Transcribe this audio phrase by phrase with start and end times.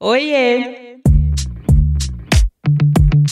[0.00, 0.85] Oiê!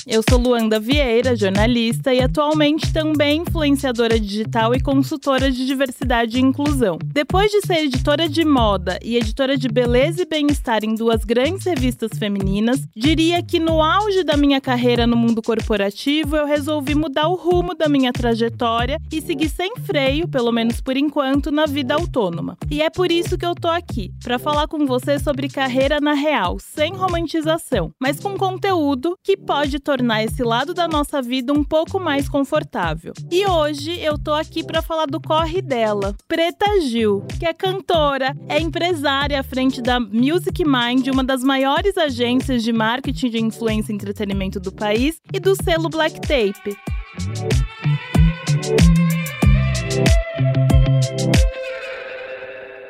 [0.06, 6.42] Eu sou Luanda Vieira, jornalista e atualmente também influenciadora digital e consultora de diversidade e
[6.42, 6.98] inclusão.
[7.02, 11.64] Depois de ser editora de moda e editora de beleza e bem-estar em duas grandes
[11.64, 17.28] revistas femininas, diria que no auge da minha carreira no mundo corporativo, eu resolvi mudar
[17.28, 21.94] o rumo da minha trajetória e seguir sem freio, pelo menos por enquanto, na vida
[21.94, 22.58] autônoma.
[22.70, 26.12] E é por isso que eu tô aqui, para falar com você sobre carreira na
[26.12, 31.52] real, sem romantização, mas com conteúdo que pode tornar tornar esse lado da nossa vida
[31.52, 33.12] um pouco mais confortável.
[33.30, 38.36] E hoje eu tô aqui para falar do corre dela, Preta Gil, que é cantora,
[38.48, 43.92] é empresária à frente da Music Mind, uma das maiores agências de marketing de influência
[43.92, 46.76] e entretenimento do país, e do selo Black Tape.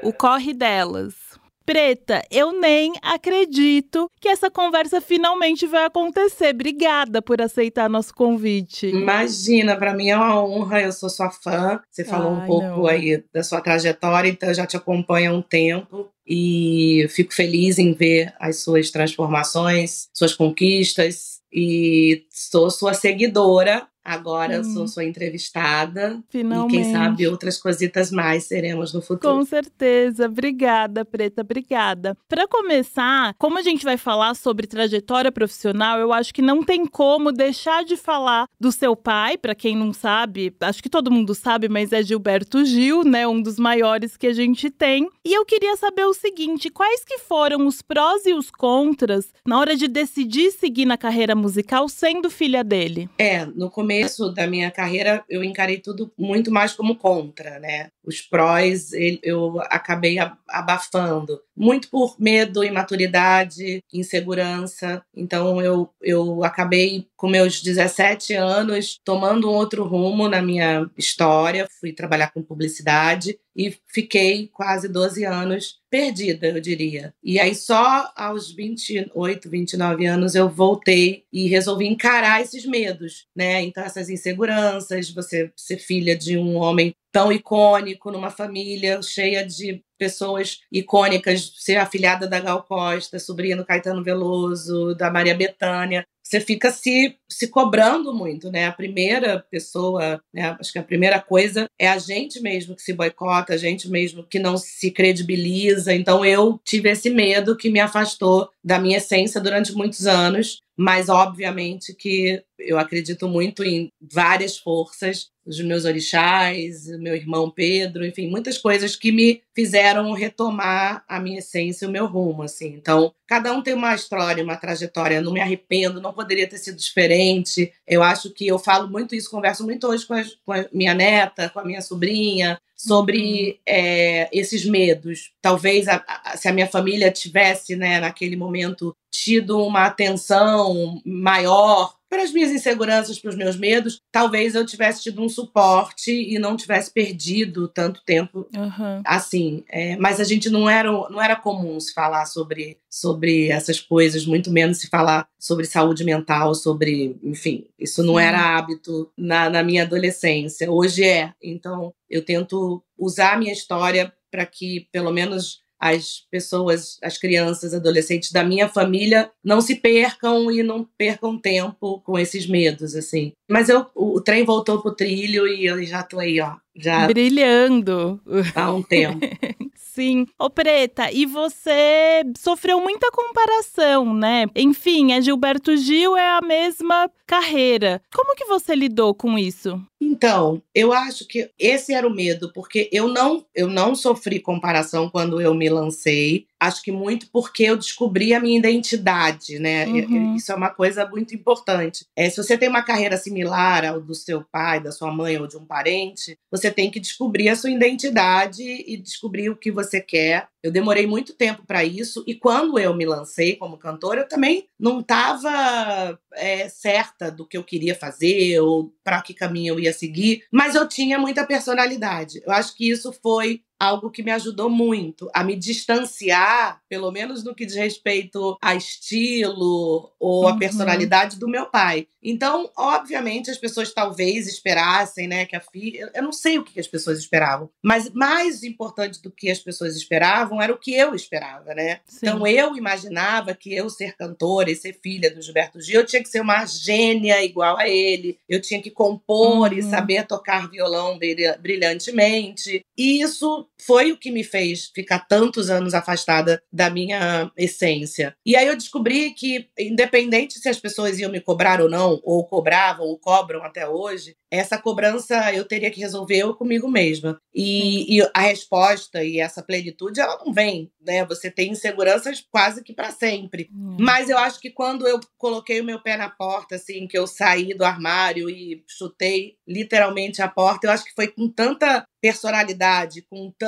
[0.03, 1.24] O corre delas.
[1.65, 6.51] Preta, eu nem acredito que essa conversa finalmente vai acontecer.
[6.51, 8.87] Obrigada por aceitar nosso convite.
[8.89, 11.81] Imagina, para mim é uma honra, eu sou sua fã.
[11.91, 12.87] Você falou Ai, um pouco não.
[12.87, 17.79] aí da sua trajetória, então eu já te acompanho há um tempo e fico feliz
[17.79, 24.57] em ver as suas transformações, suas conquistas e sou sua seguidora Agora hum.
[24.57, 26.23] eu sou sua entrevistada.
[26.29, 26.77] Finalmente.
[26.77, 29.35] E quem sabe outras cositas mais seremos no futuro.
[29.35, 30.27] Com certeza.
[30.27, 31.41] Obrigada, Preta.
[31.41, 32.15] Obrigada.
[32.29, 36.85] Para começar, como a gente vai falar sobre trajetória profissional, eu acho que não tem
[36.85, 39.39] como deixar de falar do seu pai.
[39.39, 43.27] Para quem não sabe, acho que todo mundo sabe, mas é Gilberto Gil, né?
[43.27, 45.09] Um dos maiores que a gente tem.
[45.25, 49.59] E eu queria saber o seguinte: quais que foram os prós e os contras na
[49.59, 53.09] hora de decidir seguir na carreira musical sendo filha dele?
[53.19, 57.91] É, no começo começo da minha carreira, eu encarei tudo muito mais como contra, né?
[58.05, 58.91] Os prós
[59.23, 60.17] eu acabei
[60.49, 65.05] abafando, muito por medo, imaturidade, insegurança.
[65.15, 71.69] Então eu, eu acabei, com meus 17 anos, tomando um outro rumo na minha história.
[71.81, 77.15] Fui trabalhar com publicidade e fiquei quase 12 anos perdida, eu diria.
[77.23, 83.63] E aí só aos 28, 29 anos eu voltei e resolvi encarar esses medos, né?
[83.63, 89.81] Então essas inseguranças, você ser filha de um homem tão icônico numa família cheia de
[89.97, 96.41] pessoas icônicas, ser afilhada da Gal Costa, sobrinha do Caetano Veloso, da Maria Bethânia você
[96.41, 98.67] fica se, se cobrando muito, né?
[98.67, 100.57] A primeira pessoa, né?
[100.59, 104.25] acho que a primeira coisa é a gente mesmo que se boicota, a gente mesmo
[104.25, 105.95] que não se credibiliza.
[105.95, 111.11] Então eu tive esse medo que me afastou da minha essência durante muitos anos, mas
[111.11, 118.29] obviamente que eu acredito muito em várias forças, os meus orixás, meu irmão Pedro, enfim,
[118.29, 122.75] muitas coisas que me fizeram retomar a minha essência, o meu rumo, assim.
[122.75, 125.21] Então, cada um tem uma história, uma trajetória.
[125.21, 127.73] Não me arrependo, não poderia ter sido diferente.
[127.85, 130.95] Eu acho que eu falo muito isso, converso muito hoje com a, com a minha
[130.95, 133.59] neta, com a minha sobrinha, sobre uhum.
[133.67, 135.33] é, esses medos.
[135.43, 141.93] Talvez a, a, se a minha família tivesse, né, naquele momento, tido uma atenção maior
[142.15, 146.39] para as minhas inseguranças, para os meus medos, talvez eu tivesse tido um suporte e
[146.39, 149.03] não tivesse perdido tanto tempo uhum.
[149.05, 149.65] assim.
[149.69, 154.25] É, mas a gente não era, não era comum se falar sobre, sobre essas coisas,
[154.25, 159.65] muito menos se falar sobre saúde mental, sobre, enfim, isso não era hábito na, na
[159.65, 160.71] minha adolescência.
[160.71, 161.33] Hoje é.
[161.43, 167.75] Então, eu tento usar a minha história para que, pelo menos, as pessoas, as crianças,
[167.75, 173.33] adolescentes da minha família não se percam e não percam tempo com esses medos, assim.
[173.51, 178.21] Mas eu, o, trem voltou pro trilho e eu já tô aí, ó, já brilhando
[178.55, 179.21] há um tempo.
[179.95, 180.27] Sim.
[180.37, 184.47] Ô, Preta, e você sofreu muita comparação, né?
[184.57, 188.03] Enfim, a Gilberto Gil é a mesma carreira.
[188.13, 189.81] Como que você lidou com isso?
[190.01, 195.09] Então, eu acho que esse era o medo, porque eu não, eu não sofri comparação
[195.09, 196.47] quando eu me lancei.
[196.67, 199.87] Acho que muito porque eu descobri a minha identidade, né?
[199.87, 200.35] Uhum.
[200.37, 202.07] Isso é uma coisa muito importante.
[202.17, 205.47] É, se você tem uma carreira similar ao do seu pai, da sua mãe ou
[205.47, 210.01] de um parente, você tem que descobrir a sua identidade e descobrir o que você
[210.01, 210.49] quer.
[210.63, 214.67] Eu demorei muito tempo para isso e quando eu me lancei como cantora, eu também
[214.81, 219.93] não estava é, certa do que eu queria fazer ou para que caminho eu ia
[219.93, 222.41] seguir, mas eu tinha muita personalidade.
[222.47, 227.45] Eu acho que isso foi algo que me ajudou muito a me distanciar, pelo menos
[227.45, 230.59] no que diz respeito a estilo ou a uhum.
[230.59, 232.07] personalidade do meu pai.
[232.23, 236.11] Então, obviamente, as pessoas talvez esperassem, né, que a filha.
[236.15, 239.95] Eu não sei o que as pessoas esperavam, mas mais importante do que as pessoas
[239.95, 242.01] esperavam era o que eu esperava, né?
[242.07, 242.21] Sim.
[242.23, 246.23] Então, eu imaginava que eu ser cantora e ser filha do Gilberto Gil, eu tinha
[246.23, 249.79] que ser uma gênia igual a ele, eu tinha que compor uhum.
[249.79, 251.19] e saber tocar violão
[251.61, 252.85] brilhantemente.
[252.97, 258.37] E isso foi o que me fez ficar tantos anos afastada da minha essência.
[258.45, 262.45] E aí eu descobri que, independente se as pessoas iam me cobrar ou não, ou
[262.47, 267.41] cobravam, ou cobram até hoje, essa cobrança eu teria que resolver eu comigo mesma.
[267.53, 271.25] E, e, a resposta e essa plenitude, ela não vem, né?
[271.27, 273.69] Você tem inseguranças quase que para sempre.
[273.73, 273.97] Hum.
[273.99, 277.27] Mas eu acho que quando eu coloquei o meu pé na porta, assim, que eu
[277.27, 283.23] saí do armário e chutei literalmente a porta, eu acho que foi com tanta personalidade,
[283.23, 283.64] com tanta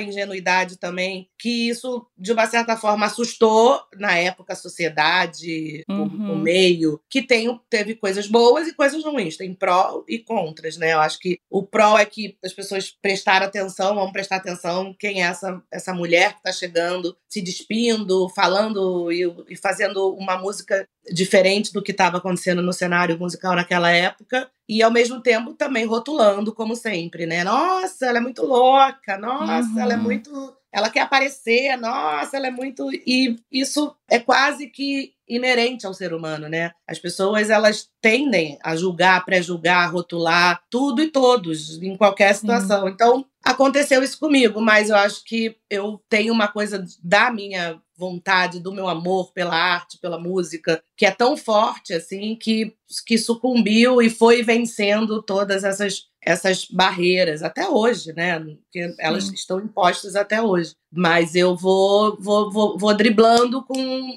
[0.00, 6.30] ingenuidade também, que isso, de uma certa forma, assustou na época a sociedade, uhum.
[6.30, 10.76] o, o, meio, que tem, teve coisas boas e coisas ruins, tem pró e contras,
[10.76, 10.92] né?
[10.92, 15.22] Eu acho que o pró é que as pessoas prestaram atenção, vão prestar atenção quem
[15.22, 20.86] é essa, essa mulher que está chegando, se despindo, falando e, e fazendo uma música
[21.12, 25.84] diferente do que estava acontecendo no cenário musical naquela época e ao mesmo tempo também
[25.84, 27.44] rotulando como sempre, né?
[27.44, 29.80] Nossa, ela é muito louca, nossa, uhum.
[29.80, 30.02] ela é uhum.
[30.02, 32.90] muito ela quer aparecer, nossa, ela é muito.
[32.92, 36.72] E isso é quase que inerente ao ser humano, né?
[36.84, 42.88] As pessoas elas tendem a julgar, pré-julgar, rotular tudo e todos em qualquer situação.
[42.88, 48.60] Então aconteceu isso comigo, mas eu acho que eu tenho uma coisa da minha vontade,
[48.60, 52.74] do meu amor pela arte, pela música, que é tão forte assim que
[53.06, 58.42] que sucumbiu e foi vencendo todas essas essas barreiras até hoje, né?
[58.72, 59.34] Que elas Sim.
[59.34, 60.72] estão impostas até hoje.
[60.96, 63.74] Mas eu vou, vou, vou, vou driblando com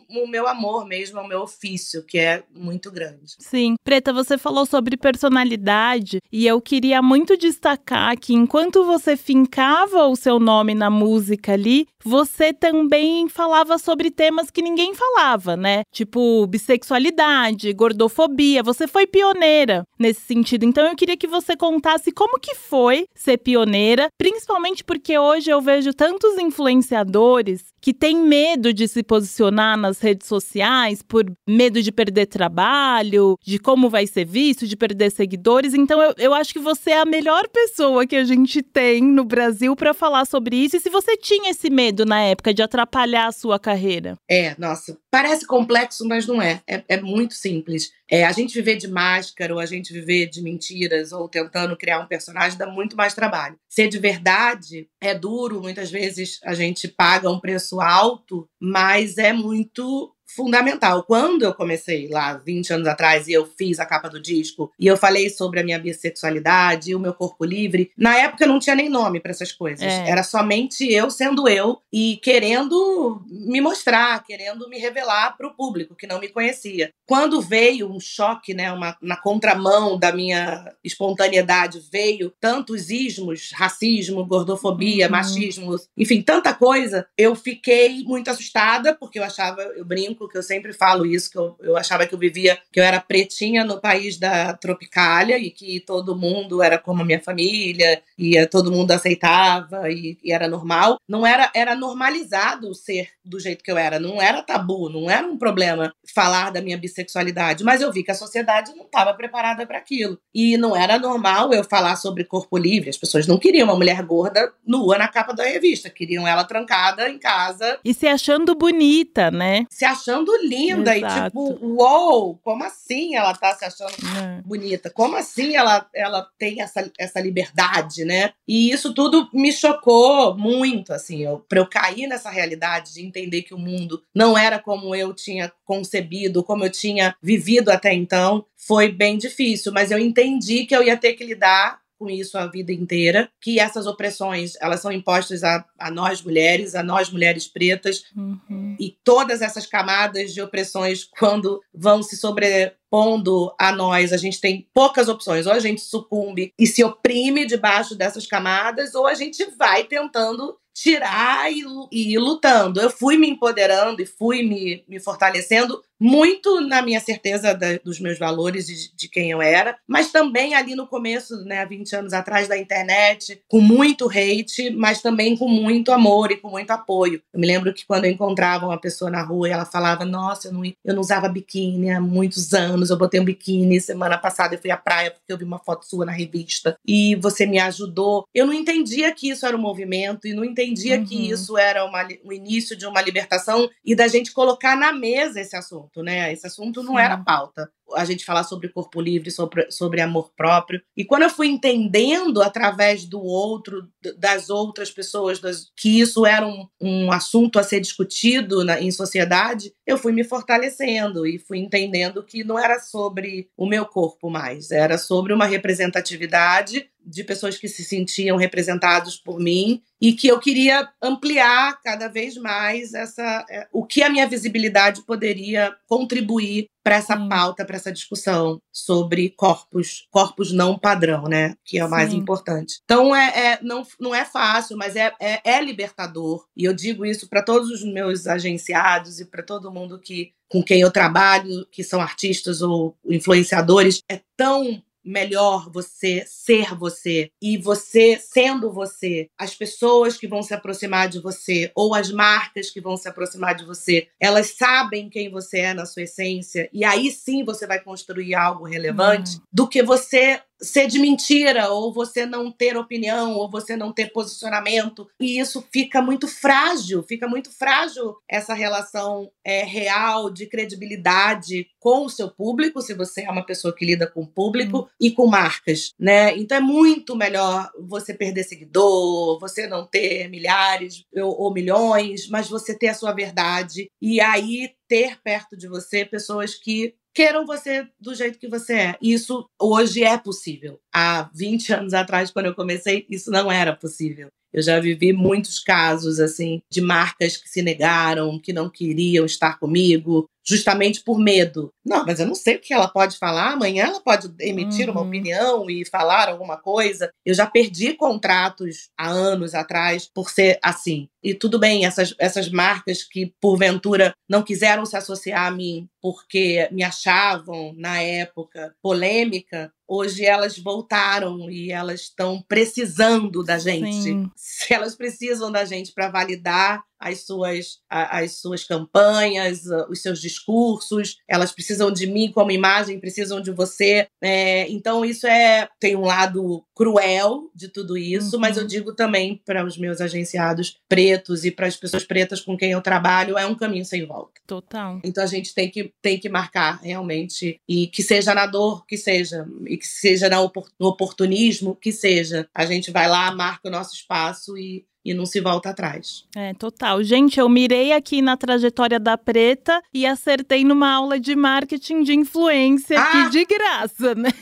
[0.10, 3.36] o meu amor mesmo, o meu ofício, que é muito grande.
[3.40, 3.76] Sim.
[3.84, 10.16] Preta, você falou sobre personalidade e eu queria muito destacar que enquanto você fincava o
[10.16, 15.82] seu nome na música ali, você também falava sobre temas que ninguém falava, né?
[15.92, 18.62] Tipo bissexualidade, gordofobia.
[18.62, 20.64] Você foi pioneira nesse sentido.
[20.64, 25.60] Então eu queria que você contasse como que foi ser pioneira, principalmente porque hoje eu
[25.62, 31.92] vejo tantos influenciadores que têm medo de se posicionar nas redes sociais por medo de
[31.92, 35.74] perder trabalho, de como vai ser visto, de perder seguidores.
[35.74, 39.24] Então eu, eu acho que você é a melhor pessoa que a gente tem no
[39.24, 40.76] Brasil para falar sobre isso.
[40.76, 44.18] E se você tinha esse medo na época de atrapalhar a sua carreira?
[44.30, 46.62] É, nossa, parece complexo, mas não é.
[46.68, 47.92] É, é muito simples.
[48.10, 52.00] É, a gente viver de máscara, ou a gente viver de mentiras, ou tentando criar
[52.00, 53.60] um personagem, dá muito mais trabalho.
[53.70, 59.34] Ser de verdade é duro, muitas vezes a gente paga um preço alto, mas é
[59.34, 61.04] muito fundamental.
[61.04, 64.86] Quando eu comecei lá 20 anos atrás e eu fiz a capa do disco e
[64.86, 68.76] eu falei sobre a minha bissexualidade e o meu corpo livre, na época não tinha
[68.76, 69.82] nem nome para essas coisas.
[69.82, 70.10] É.
[70.10, 75.96] Era somente eu sendo eu e querendo me mostrar, querendo me revelar para o público
[75.96, 76.92] que não me conhecia.
[77.06, 84.26] Quando veio um choque, né, uma, na contramão da minha espontaneidade, veio tantos ismos, racismo,
[84.26, 85.12] gordofobia, uhum.
[85.12, 90.44] machismo, enfim, tanta coisa, eu fiquei muito assustada porque eu achava, eu brinco que eu
[90.44, 93.82] sempre falo isso, que eu, eu achava que eu vivia, que eu era pretinha no
[93.82, 98.92] país da Tropicália e que todo mundo era como a minha família e todo mundo
[98.92, 100.98] aceitava e, e era normal.
[101.08, 105.28] Não era, era normalizado ser do jeito que eu era, não era tabu, não era
[105.28, 109.66] um problema falar da minha bissexualidade, mas eu vi que a sociedade não estava preparada
[109.66, 110.18] para aquilo.
[110.34, 114.02] E não era normal eu falar sobre corpo livre, as pessoas não queriam uma mulher
[114.04, 117.80] gorda nua na capa da revista, queriam ela trancada em casa.
[117.84, 119.66] E se achando bonita, né?
[119.70, 121.20] Se achando achando linda Exato.
[121.20, 124.42] e tipo, uou, como assim ela tá se achando é.
[124.46, 124.90] bonita?
[124.90, 128.32] Como assim ela, ela tem essa, essa liberdade, né?
[128.48, 133.42] E isso tudo me chocou muito, assim, eu, pra eu cair nessa realidade de entender
[133.42, 138.46] que o mundo não era como eu tinha concebido, como eu tinha vivido até então,
[138.56, 142.48] foi bem difícil, mas eu entendi que eu ia ter que lidar com isso a
[142.48, 147.48] vida inteira, que essas opressões elas são impostas a, a nós mulheres, a nós mulheres
[147.48, 148.76] pretas, uhum.
[148.80, 154.68] e todas essas camadas de opressões, quando vão se sobrepondo a nós, a gente tem
[154.74, 155.46] poucas opções.
[155.46, 160.58] Ou a gente sucumbe e se oprime debaixo dessas camadas, ou a gente vai tentando
[160.78, 162.80] tirar e, e ir lutando.
[162.80, 168.00] Eu fui me empoderando e fui me, me fortalecendo muito na minha certeza da, dos
[168.00, 171.66] meus valores e de, de, quem eu era, mas também ali no começo, né, há
[171.66, 176.50] 20 anos atrás da internet, com muito hate, mas também com muito amor e com
[176.50, 177.22] muito apoio.
[177.34, 180.50] Eu me lembro que quando eu encontrava uma pessoa na rua e ela falava: Nossa,
[180.50, 184.56] eu não, eu não usava biquíni há muitos anos, eu botei um biquíni semana passada,
[184.56, 187.60] eu fui à praia porque eu vi uma foto sua na revista e você me
[187.60, 188.26] ajudou.
[188.34, 191.06] Eu não entendia que isso era um movimento e não entendia uhum.
[191.06, 195.40] que isso era uma, o início de uma libertação e da gente colocar na mesa
[195.40, 196.32] esse assunto, né?
[196.32, 197.02] Esse assunto não Sim.
[197.02, 200.82] era pauta a gente falar sobre corpo livre, sobre, sobre amor próprio.
[200.96, 206.46] E quando eu fui entendendo através do outro, das outras pessoas, das, que isso era
[206.46, 211.60] um, um assunto a ser discutido na, em sociedade, eu fui me fortalecendo e fui
[211.60, 217.58] entendendo que não era sobre o meu corpo mais, era sobre uma representatividade de pessoas
[217.58, 223.46] que se sentiam representados por mim e que eu queria ampliar cada vez mais essa
[223.50, 227.28] é, o que a minha visibilidade poderia contribuir para essa Sim.
[227.28, 231.56] pauta, para essa discussão sobre corpos, corpos não padrão, né?
[231.66, 232.16] Que é o mais Sim.
[232.16, 232.80] importante.
[232.86, 236.46] Então é, é, não, não é fácil, mas é, é, é libertador.
[236.56, 240.64] E eu digo isso para todos os meus agenciados e para todo mundo que com
[240.64, 247.58] quem eu trabalho, que são artistas ou influenciadores, é tão melhor você ser você e
[247.58, 252.82] você sendo você, as pessoas que vão se aproximar de você ou as marcas que
[252.82, 257.10] vão se aproximar de você, elas sabem quem você é na sua essência e aí
[257.12, 259.42] sim você vai construir algo relevante, uhum.
[259.52, 264.12] do que você ser de mentira, ou você não ter opinião, ou você não ter
[264.12, 265.08] posicionamento.
[265.20, 272.06] E isso fica muito frágil, fica muito frágil essa relação é, real de credibilidade com
[272.06, 274.88] o seu público, se você é uma pessoa que lida com o público, hum.
[275.00, 276.36] e com marcas, né?
[276.38, 282.50] Então é muito melhor você perder seguidor, você não ter milhares ou, ou milhões, mas
[282.50, 283.90] você ter a sua verdade.
[284.02, 288.96] E aí ter perto de você pessoas que queiram você do jeito que você é.
[289.02, 290.80] Isso hoje é possível.
[290.94, 294.28] Há 20 anos atrás, quando eu comecei, isso não era possível.
[294.54, 299.60] Eu já vivi muitos casos assim de marcas que se negaram, que não queriam estar
[299.60, 301.74] comigo, justamente por medo.
[301.86, 303.52] Não, mas eu não sei o que ela pode falar.
[303.52, 304.96] Amanhã ela pode emitir uhum.
[304.96, 307.12] uma opinião e falar alguma coisa.
[307.26, 311.10] Eu já perdi contratos há anos atrás por ser assim.
[311.22, 316.70] E tudo bem, essas, essas marcas que porventura não quiseram se associar a mim porque
[316.72, 324.04] me achavam na época polêmica, hoje elas voltaram e elas estão precisando da gente.
[324.04, 324.32] Sim.
[324.36, 331.18] Se elas precisam da gente para validar as suas, as suas campanhas, os seus discursos,
[331.28, 334.08] elas precisam de mim como imagem, precisam de você.
[334.22, 338.42] É, então, isso é tem um lado cruel de tudo isso, uhum.
[338.42, 338.68] mas eu uhum.
[338.68, 342.82] digo também para os meus agenciados pretos e para as pessoas pretas com quem eu
[342.82, 344.42] trabalho, é um caminho sem volta.
[344.46, 345.00] Total.
[345.04, 348.98] Então a gente tem que, tem que marcar realmente, e que seja na dor, que
[348.98, 352.48] seja, e que seja no oportunismo, que seja.
[352.54, 356.26] A gente vai lá, marca o nosso espaço e e não se volta atrás.
[356.36, 357.02] É, total.
[357.02, 362.14] Gente, eu mirei aqui na trajetória da Preta e acertei numa aula de marketing de
[362.14, 363.04] influência ah!
[363.04, 364.30] aqui de graça, né?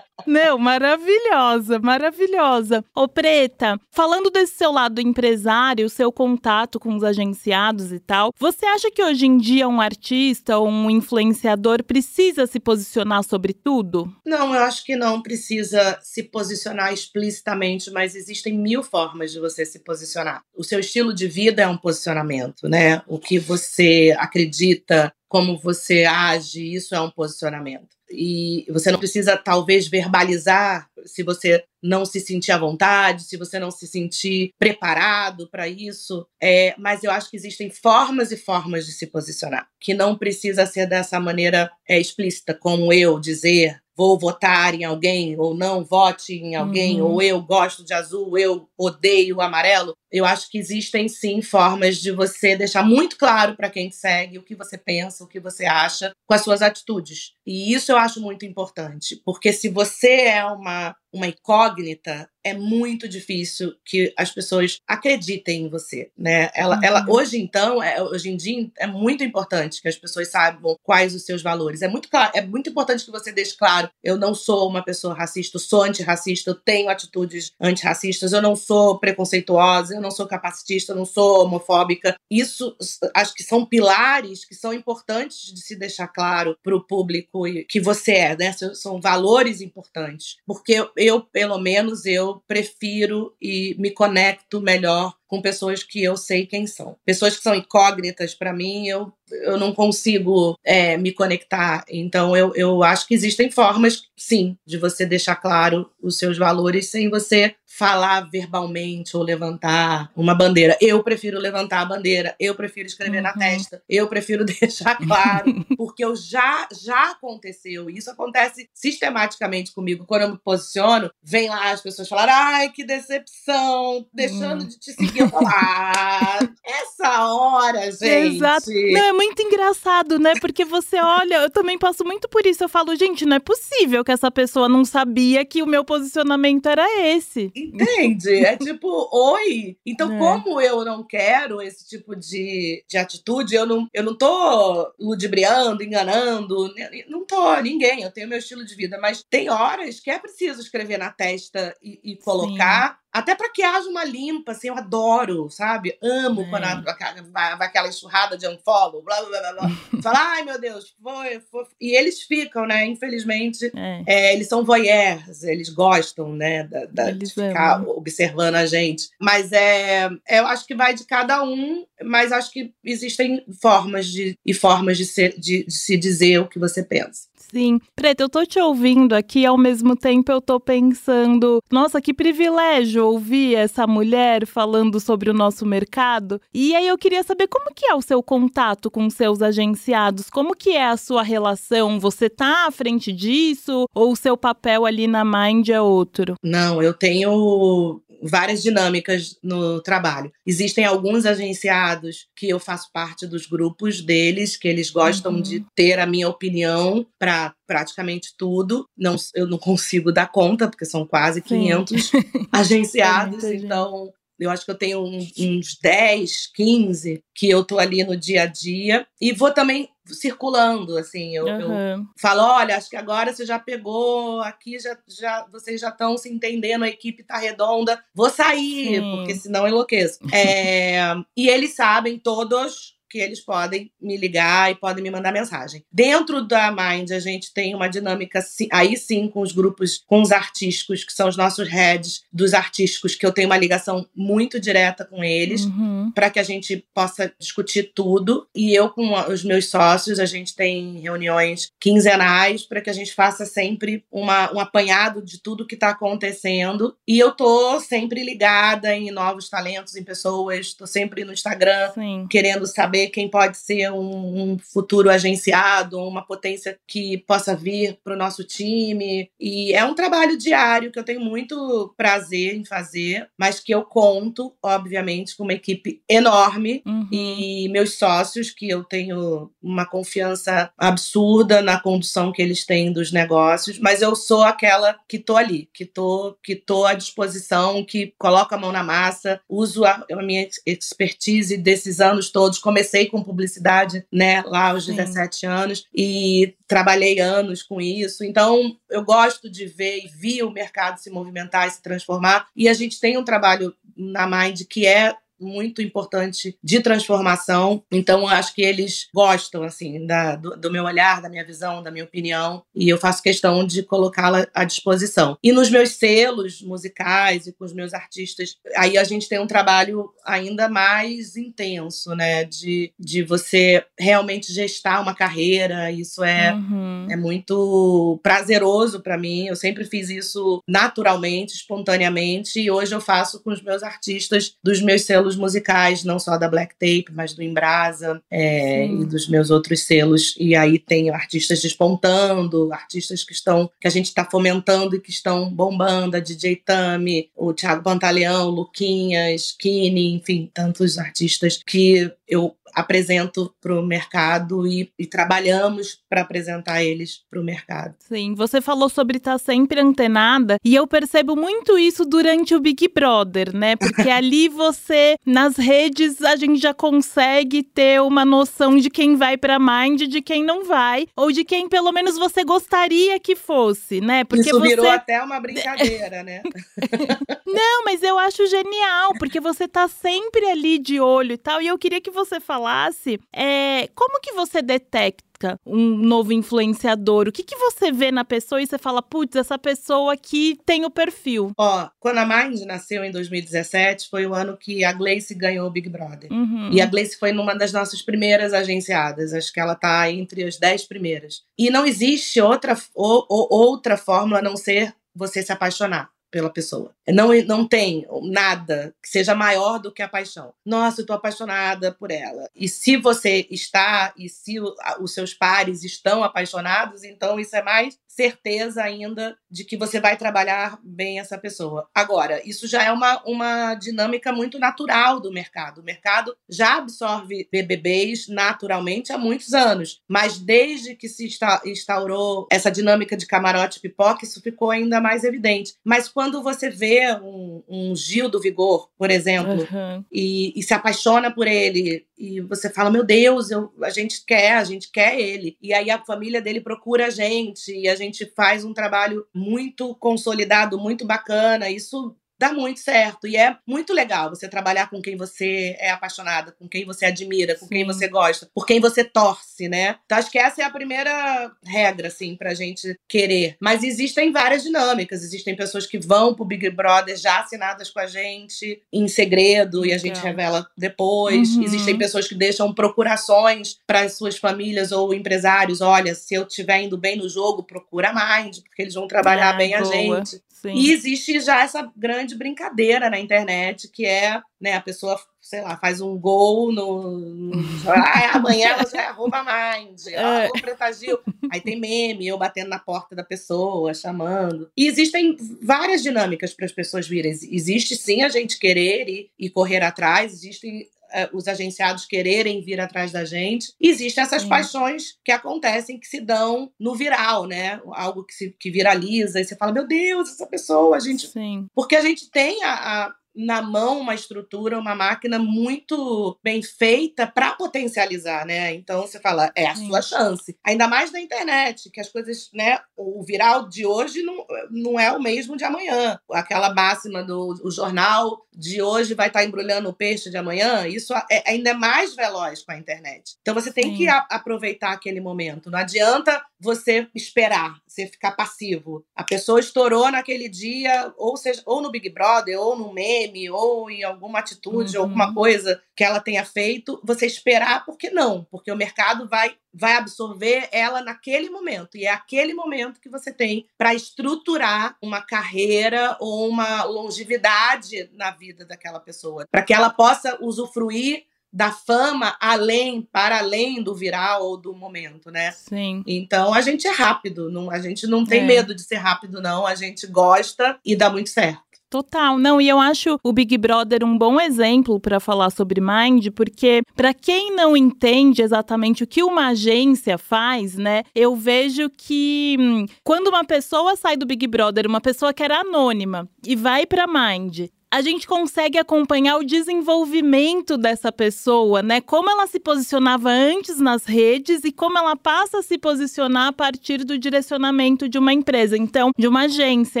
[0.26, 2.84] Não, maravilhosa, maravilhosa.
[2.94, 8.66] Ô, Preta, falando desse seu lado empresário, seu contato com os agenciados e tal, você
[8.66, 14.12] acha que hoje em dia um artista ou um influenciador precisa se posicionar sobre tudo?
[14.24, 19.64] Não, eu acho que não precisa se posicionar explicitamente, mas existem mil formas de você
[19.64, 20.42] se posicionar.
[20.56, 23.02] O seu estilo de vida é um posicionamento, né?
[23.06, 29.36] O que você acredita, como você age, isso é um posicionamento e você não precisa
[29.36, 35.48] talvez verbalizar se você não se sentir à vontade, se você não se sentir preparado
[35.50, 36.26] para isso.
[36.40, 40.64] É, mas eu acho que existem formas e formas de se posicionar, que não precisa
[40.66, 46.34] ser dessa maneira é, explícita, como eu dizer vou votar em alguém ou não vote
[46.34, 47.12] em alguém, uhum.
[47.12, 49.94] ou eu gosto de azul, eu odeio amarelo.
[50.10, 54.38] Eu acho que existem sim formas de você deixar muito claro para quem te segue
[54.38, 57.34] o que você pensa, o que você acha com as suas atitudes.
[57.46, 63.08] E isso eu acho muito importante, porque se você é uma uma incógnita, é muito
[63.08, 66.50] difícil que as pessoas acreditem em você, né?
[66.54, 66.84] Ela, uhum.
[66.84, 71.14] ela hoje então, é, hoje em dia é muito importante que as pessoas saibam quais
[71.14, 71.82] os seus valores.
[71.82, 75.14] É muito claro, é muito importante que você deixe claro, eu não sou uma pessoa
[75.14, 80.26] racista, eu sou antirracista, eu tenho atitudes antirracistas, eu não sou preconceituosa, eu não sou
[80.26, 82.16] capacitista, eu não sou homofóbica.
[82.30, 82.76] Isso
[83.14, 87.80] acho que são pilares que são importantes de se deixar claro para o público que
[87.80, 88.52] você é, né?
[88.74, 95.82] São valores importantes, porque eu, pelo menos, eu prefiro e me conecto melhor com pessoas
[95.82, 96.94] que eu sei quem são.
[97.06, 101.84] Pessoas que são incógnitas para mim, eu eu não consigo é, me conectar.
[101.88, 106.90] Então, eu, eu acho que existem formas, sim, de você deixar claro os seus valores
[106.90, 110.76] sem você falar verbalmente ou levantar uma bandeira.
[110.78, 113.22] Eu prefiro levantar a bandeira, eu prefiro escrever uhum.
[113.22, 117.88] na testa, eu prefiro deixar claro, porque eu já já aconteceu.
[117.88, 122.84] Isso acontece sistematicamente comigo quando eu me posiciono, vem lá as pessoas falarem: "Ai, que
[122.84, 124.68] decepção, deixando uhum.
[124.68, 125.21] de te seguir".
[125.22, 128.36] Eu falo: "Ah, essa hora, gente".
[128.36, 128.70] Exato.
[128.70, 130.34] Não, é muito engraçado, né?
[130.40, 132.64] Porque você olha, eu também passo muito por isso.
[132.64, 136.66] Eu falo, gente, não é possível que essa pessoa não sabia que o meu posicionamento
[136.66, 137.52] era esse.
[137.54, 138.44] Entende?
[138.44, 139.76] É tipo, oi.
[139.84, 140.18] Então, é.
[140.18, 145.82] como eu não quero esse tipo de, de atitude, eu não, eu não tô ludibriando,
[145.82, 146.72] enganando.
[147.08, 148.02] Não tô, ninguém.
[148.02, 148.98] Eu tenho meu estilo de vida.
[149.00, 153.01] Mas tem horas que é preciso escrever na testa e, e colocar.
[153.12, 155.98] Até para que haja uma limpa, assim, eu adoro, sabe?
[156.02, 156.48] Amo é.
[156.48, 159.70] quando vai, vai aquela enxurrada de unfollow, blá blá blá blá.
[160.02, 161.64] Fala, ai meu Deus, foi, foi.
[161.80, 162.86] E eles ficam, né?
[162.86, 164.02] Infelizmente, é.
[164.06, 166.64] É, eles são voyeurs, eles gostam, né?
[166.64, 167.90] Da, da eles de ficar amam.
[167.90, 169.10] observando a gente.
[169.20, 174.38] Mas é, eu acho que vai de cada um, mas acho que existem formas de,
[174.44, 177.30] e formas de, ser, de, de se dizer o que você pensa.
[177.52, 177.78] Sim.
[177.94, 183.01] Preta, eu tô te ouvindo aqui, ao mesmo tempo eu tô pensando, nossa, que privilégio
[183.02, 186.40] ouvir essa mulher falando sobre o nosso mercado.
[186.54, 190.56] E aí eu queria saber como que é o seu contato com seus agenciados, como
[190.56, 191.98] que é a sua relação?
[192.00, 196.34] Você tá à frente disso ou o seu papel ali na Mind é outro?
[196.42, 200.32] Não, eu tenho várias dinâmicas no trabalho.
[200.46, 205.42] Existem alguns agenciados que eu faço parte dos grupos deles, que eles gostam uhum.
[205.42, 208.86] de ter a minha opinião para praticamente tudo.
[208.96, 212.18] Não, eu não consigo dar conta, porque são quase 500 Sim.
[212.52, 218.04] agenciados, é então eu acho que eu tenho uns 10, 15 que eu tô ali
[218.04, 219.06] no dia a dia.
[219.20, 221.34] E vou também circulando, assim.
[221.34, 221.98] Eu, uhum.
[221.98, 226.16] eu, falo, olha, acho que agora você já pegou, aqui já, já vocês já estão
[226.18, 228.02] se entendendo, a equipe tá redonda.
[228.14, 229.16] Vou sair, Sim.
[229.16, 230.18] porque senão eu enlouqueço.
[230.32, 235.84] é, e eles sabem, todos que eles podem me ligar e podem me mandar mensagem.
[235.92, 238.40] Dentro da Mind, a gente tem uma dinâmica,
[238.72, 243.14] aí sim, com os grupos, com os artísticos, que são os nossos heads dos artísticos,
[243.14, 246.10] que eu tenho uma ligação muito direta com eles, uhum.
[246.14, 248.46] para que a gente possa discutir tudo.
[248.54, 253.12] E eu, com os meus sócios, a gente tem reuniões quinzenais para que a gente
[253.12, 256.96] faça sempre uma, um apanhado de tudo que está acontecendo.
[257.06, 262.26] E eu tô sempre ligada em novos talentos, em pessoas, estou sempre no Instagram, sim.
[262.30, 268.14] querendo saber quem pode ser um, um futuro agenciado, uma potência que possa vir para
[268.14, 269.30] o nosso time.
[269.38, 273.82] E é um trabalho diário que eu tenho muito prazer em fazer, mas que eu
[273.82, 277.08] conto, obviamente, com uma equipe enorme uhum.
[277.10, 283.12] e meus sócios, que eu tenho uma confiança absurda na condução que eles têm dos
[283.12, 288.14] negócios, mas eu sou aquela que tô ali, que tô, que tô à disposição, que
[288.18, 293.06] coloco a mão na massa, uso a, a minha expertise desses anos todos, comecei comecei
[293.06, 294.94] com publicidade, né, lá aos Sim.
[294.94, 298.22] 17 anos e trabalhei anos com isso.
[298.22, 302.46] Então, eu gosto de ver e vi o mercado se movimentar e se transformar.
[302.54, 307.82] E a gente tem um trabalho na Mind que é muito importante de transformação.
[307.90, 311.90] Então, acho que eles gostam, assim, da, do, do, meu olhar, da minha visão, da
[311.90, 315.36] minha opinião, e eu faço questão de colocá-la à disposição.
[315.42, 319.46] E nos meus selos musicais e com os meus artistas, aí a gente tem um
[319.46, 322.44] trabalho ainda mais intenso, né?
[322.44, 325.90] De, de você realmente gestar uma carreira.
[325.90, 327.06] Isso é, uhum.
[327.10, 329.46] é muito prazeroso para mim.
[329.46, 334.80] Eu sempre fiz isso naturalmente, espontaneamente, e hoje eu faço com os meus artistas dos
[334.80, 339.28] meus selos selos musicais, não só da Black Tape, mas do Embrasa é, e dos
[339.28, 340.34] meus outros selos.
[340.38, 345.10] E aí tem artistas despontando, artistas que estão que a gente está fomentando e que
[345.10, 352.54] estão bombando, a DJ Tami, o Thiago Pantaleão, Luquinhas, Kini, enfim, tantos artistas que eu
[352.74, 357.94] apresento para o mercado e, e trabalhamos para apresentar eles para o mercado.
[358.00, 362.60] Sim, você falou sobre estar tá sempre antenada e eu percebo muito isso durante o
[362.60, 363.76] Big Brother, né?
[363.76, 369.36] Porque ali você, nas redes, a gente já consegue ter uma noção de quem vai
[369.36, 374.00] para Mind, de quem não vai, ou de quem pelo menos você gostaria que fosse,
[374.00, 374.24] né?
[374.24, 374.92] Porque isso virou você...
[374.92, 376.42] até uma brincadeira, né?
[377.46, 381.66] não, mas eu acho genial, porque você tá sempre ali de olho e tal, e
[381.66, 387.26] eu queria que você falasse falasse é, como que você detecta um novo influenciador?
[387.26, 390.84] O que, que você vê na pessoa e você fala, putz, essa pessoa aqui tem
[390.84, 391.50] o perfil?
[391.58, 395.70] Ó, quando a Mind nasceu em 2017, foi o ano que a Gleice ganhou o
[395.70, 396.32] Big Brother.
[396.32, 396.70] Uhum.
[396.72, 399.34] E a Gleice foi numa das nossas primeiras agenciadas.
[399.34, 401.42] Acho que ela tá entre as dez primeiras.
[401.58, 406.48] E não existe outra, ou, ou, outra fórmula a não ser você se apaixonar pela
[406.48, 406.92] pessoa.
[407.06, 410.54] Não, não tem nada que seja maior do que a paixão.
[410.64, 412.48] Nossa, eu tô apaixonada por ela.
[412.56, 417.98] E se você está, e se os seus pares estão apaixonados, então isso é mais
[418.14, 421.88] certeza ainda de que você vai trabalhar bem essa pessoa.
[421.94, 425.80] Agora, isso já é uma, uma dinâmica muito natural do mercado.
[425.80, 431.28] O mercado já absorve BBBs naturalmente há muitos anos, mas desde que se
[431.64, 435.74] instaurou essa dinâmica de camarote pipoca, isso ficou ainda mais evidente.
[435.82, 440.04] Mas quando você vê um, um Gil do Vigor, por exemplo, uhum.
[440.12, 444.52] e, e se apaixona por ele, e você fala, meu Deus, eu, a gente quer,
[444.52, 445.58] a gente quer ele.
[445.60, 449.92] E aí a família dele procura a gente, e a gente faz um trabalho muito
[449.96, 451.68] consolidado, muito bacana.
[451.68, 453.28] Isso dá muito certo.
[453.28, 457.54] E é muito legal você trabalhar com quem você é apaixonada, com quem você admira,
[457.54, 457.74] com Sim.
[457.74, 459.96] quem você gosta, por quem você torce, né?
[460.04, 463.56] Então acho que essa é a primeira regra, assim, pra gente querer.
[463.60, 465.22] Mas existem várias dinâmicas.
[465.22, 469.92] Existem pessoas que vão pro Big Brother já assinadas com a gente em segredo e
[469.92, 471.54] a gente revela depois.
[471.54, 471.62] Uhum.
[471.62, 475.80] Existem pessoas que deixam procurações para as suas famílias ou empresários.
[475.80, 479.56] Olha, se eu estiver indo bem no jogo, procura mais, porque eles vão trabalhar ah,
[479.56, 479.80] bem boa.
[479.80, 480.42] a gente.
[480.62, 480.74] Sim.
[480.74, 485.76] E existe já essa grande brincadeira na internet, que é, né, a pessoa, sei lá,
[485.76, 487.50] faz um gol no.
[487.88, 491.18] ah, amanhã você arroba mind, ah, Preta Gil.
[491.50, 494.70] Aí tem meme, eu batendo na porta da pessoa, chamando.
[494.76, 497.32] E existem várias dinâmicas para as pessoas virem.
[497.32, 500.91] Existe sim a gente querer e, e correr atrás, existem é,
[501.32, 503.72] os agenciados quererem vir atrás da gente.
[503.80, 504.48] Existem essas Sim.
[504.48, 507.80] paixões que acontecem, que se dão no viral, né?
[507.92, 511.28] Algo que, se, que viraliza e você fala, meu Deus, essa pessoa, a gente.
[511.28, 511.66] Sim.
[511.74, 517.26] Porque a gente tem a, a na mão uma estrutura, uma máquina muito bem feita
[517.26, 518.74] para potencializar, né?
[518.74, 519.86] Então você fala, é a Sim.
[519.86, 520.56] sua chance.
[520.64, 522.78] Ainda mais na internet, que as coisas, né?
[522.96, 526.18] O viral de hoje não, não é o mesmo de amanhã.
[526.30, 531.14] Aquela máxima do jornal de hoje vai estar tá embrulhando o peixe de amanhã, isso
[531.30, 533.36] é, ainda é mais veloz com a internet.
[533.40, 533.96] Então você tem Sim.
[533.96, 535.70] que aproveitar aquele momento.
[535.70, 539.04] Não adianta você esperar, você ficar passivo.
[539.16, 543.90] A pessoa estourou naquele dia, ou seja, ou no Big Brother, ou no meme, ou
[543.90, 545.04] em alguma atitude, uhum.
[545.04, 548.46] alguma coisa que ela tenha feito, você esperar, porque não?
[548.50, 551.96] Porque o mercado vai vai absorver ela naquele momento.
[551.96, 558.30] E é aquele momento que você tem para estruturar uma carreira ou uma longevidade na
[558.30, 564.42] vida daquela pessoa, para que ela possa usufruir da fama além, para além do viral
[564.42, 565.52] ou do momento, né?
[565.52, 566.02] Sim.
[566.06, 568.44] Então a gente é rápido, não, a gente não tem é.
[568.44, 569.66] medo de ser rápido, não.
[569.66, 571.71] A gente gosta e dá muito certo.
[571.92, 576.28] Total, não, e eu acho o Big Brother um bom exemplo para falar sobre Mind,
[576.34, 582.56] porque para quem não entende exatamente o que uma agência faz, né, eu vejo que
[582.58, 586.86] hum, quando uma pessoa sai do Big Brother, uma pessoa que era anônima e vai
[586.86, 592.00] para Mind, a gente consegue acompanhar o desenvolvimento dessa pessoa, né?
[592.00, 596.52] Como ela se posicionava antes nas redes e como ela passa a se posicionar a
[596.54, 600.00] partir do direcionamento de uma empresa, então, de uma agência.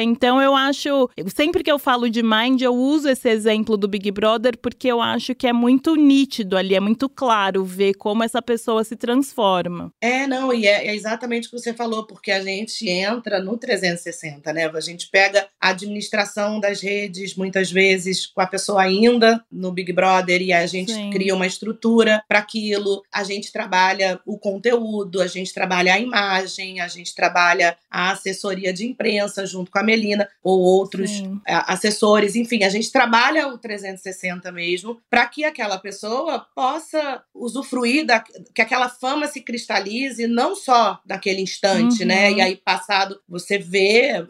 [0.00, 4.10] Então, eu acho, sempre que eu falo de Mind, eu uso esse exemplo do Big
[4.10, 8.40] Brother porque eu acho que é muito nítido ali, é muito claro ver como essa
[8.40, 9.92] pessoa se transforma.
[10.00, 13.58] É, não, e é, é exatamente o que você falou, porque a gente entra no
[13.58, 14.70] 360, né?
[14.72, 19.72] A gente pega a administração das redes muitas vezes vezes com a pessoa ainda no
[19.72, 21.10] Big Brother e a gente Sim.
[21.10, 23.02] cria uma estrutura para aquilo.
[23.12, 28.72] A gente trabalha o conteúdo, a gente trabalha a imagem, a gente trabalha a assessoria
[28.72, 31.40] de imprensa junto com a Melina ou outros Sim.
[31.44, 32.36] assessores.
[32.36, 38.62] Enfim, a gente trabalha o 360 mesmo para que aquela pessoa possa usufruir da que
[38.62, 42.28] aquela fama se cristalize não só naquele instante, né?
[42.28, 42.36] uhum.
[42.36, 42.38] né?
[42.38, 44.24] E aí passado você vê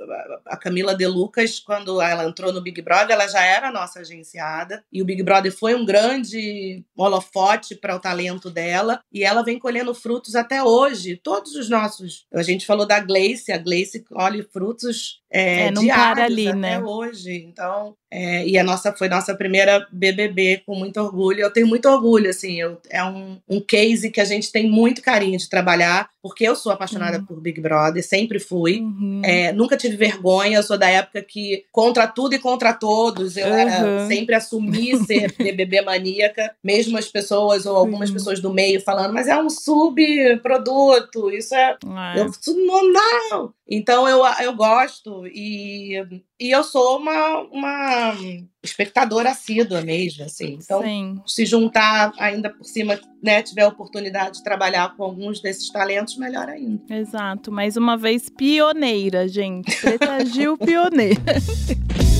[0.46, 4.84] a Camila De Lucas quando ela entrou no Big Brother, ela já era nossa agenciada
[4.92, 9.58] e o Big Brother foi um grande holofote para o talento dela e ela vem
[9.58, 11.16] colhendo frutos até hoje.
[11.16, 15.82] Todos os nossos, a gente falou da Gleice, a Gleice colhe frutos é, é, não
[15.82, 16.78] diários para ali, até né?
[16.80, 17.34] hoje.
[17.44, 21.40] Então É, e a nossa foi nossa primeira BBB com muito orgulho.
[21.40, 25.00] Eu tenho muito orgulho, assim, eu, é um, um case que a gente tem muito
[25.00, 27.24] carinho de trabalhar, porque eu sou apaixonada uhum.
[27.24, 28.80] por Big Brother, sempre fui.
[28.80, 29.22] Uhum.
[29.24, 33.46] É, nunca tive vergonha, eu sou da época que contra tudo e contra todos, eu
[33.46, 33.54] uhum.
[33.54, 39.14] era, sempre assumi ser BBB maníaca, mesmo as pessoas ou algumas pessoas do meio falando,
[39.14, 41.78] mas é um subproduto, isso é.
[42.14, 42.20] é.
[42.20, 42.30] Eu,
[42.66, 43.54] não, não.
[43.74, 45.94] Então eu, eu gosto e,
[46.38, 48.14] e eu sou uma, uma
[48.62, 50.58] espectadora assídua mesmo, assim.
[50.62, 51.18] Então, Sim.
[51.26, 56.18] se juntar ainda por cima, né, tiver a oportunidade de trabalhar com alguns desses talentos,
[56.18, 56.82] melhor ainda.
[56.94, 57.50] Exato.
[57.50, 59.74] Mais uma vez, pioneira, gente.
[59.80, 61.22] Preta Gil, pioneira.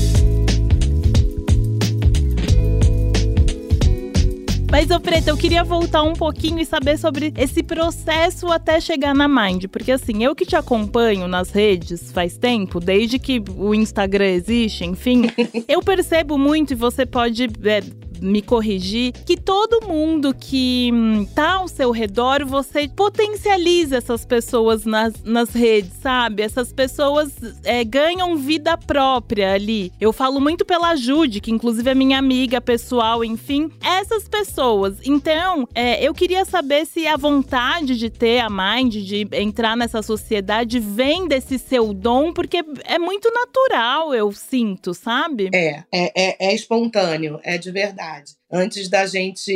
[4.73, 9.13] Mas, ô Preta, eu queria voltar um pouquinho e saber sobre esse processo até chegar
[9.13, 9.65] na Mind.
[9.67, 14.83] Porque, assim, eu que te acompanho nas redes faz tempo, desde que o Instagram existe,
[14.83, 15.29] enfim,
[15.69, 17.83] eu percebo muito, e você pode é,
[18.23, 24.85] me corrigir, que todo mundo que hum, tá ao seu redor, você potencializa essas pessoas
[24.85, 26.41] nas, nas redes, sabe?
[26.41, 27.33] Essas pessoas
[27.63, 29.91] é, ganham vida própria ali.
[29.99, 33.69] Eu falo muito pela Jude, que inclusive é minha amiga pessoal, enfim.
[33.81, 34.97] Essas pessoas.
[35.05, 40.01] Então, é, eu queria saber se a vontade de ter a Mind, de entrar nessa
[40.01, 45.49] sociedade, vem desse seu dom, porque é muito natural, eu sinto, sabe?
[45.53, 48.37] É, é, é, é espontâneo, é de verdade verdade.
[48.53, 49.51] Antes da gente,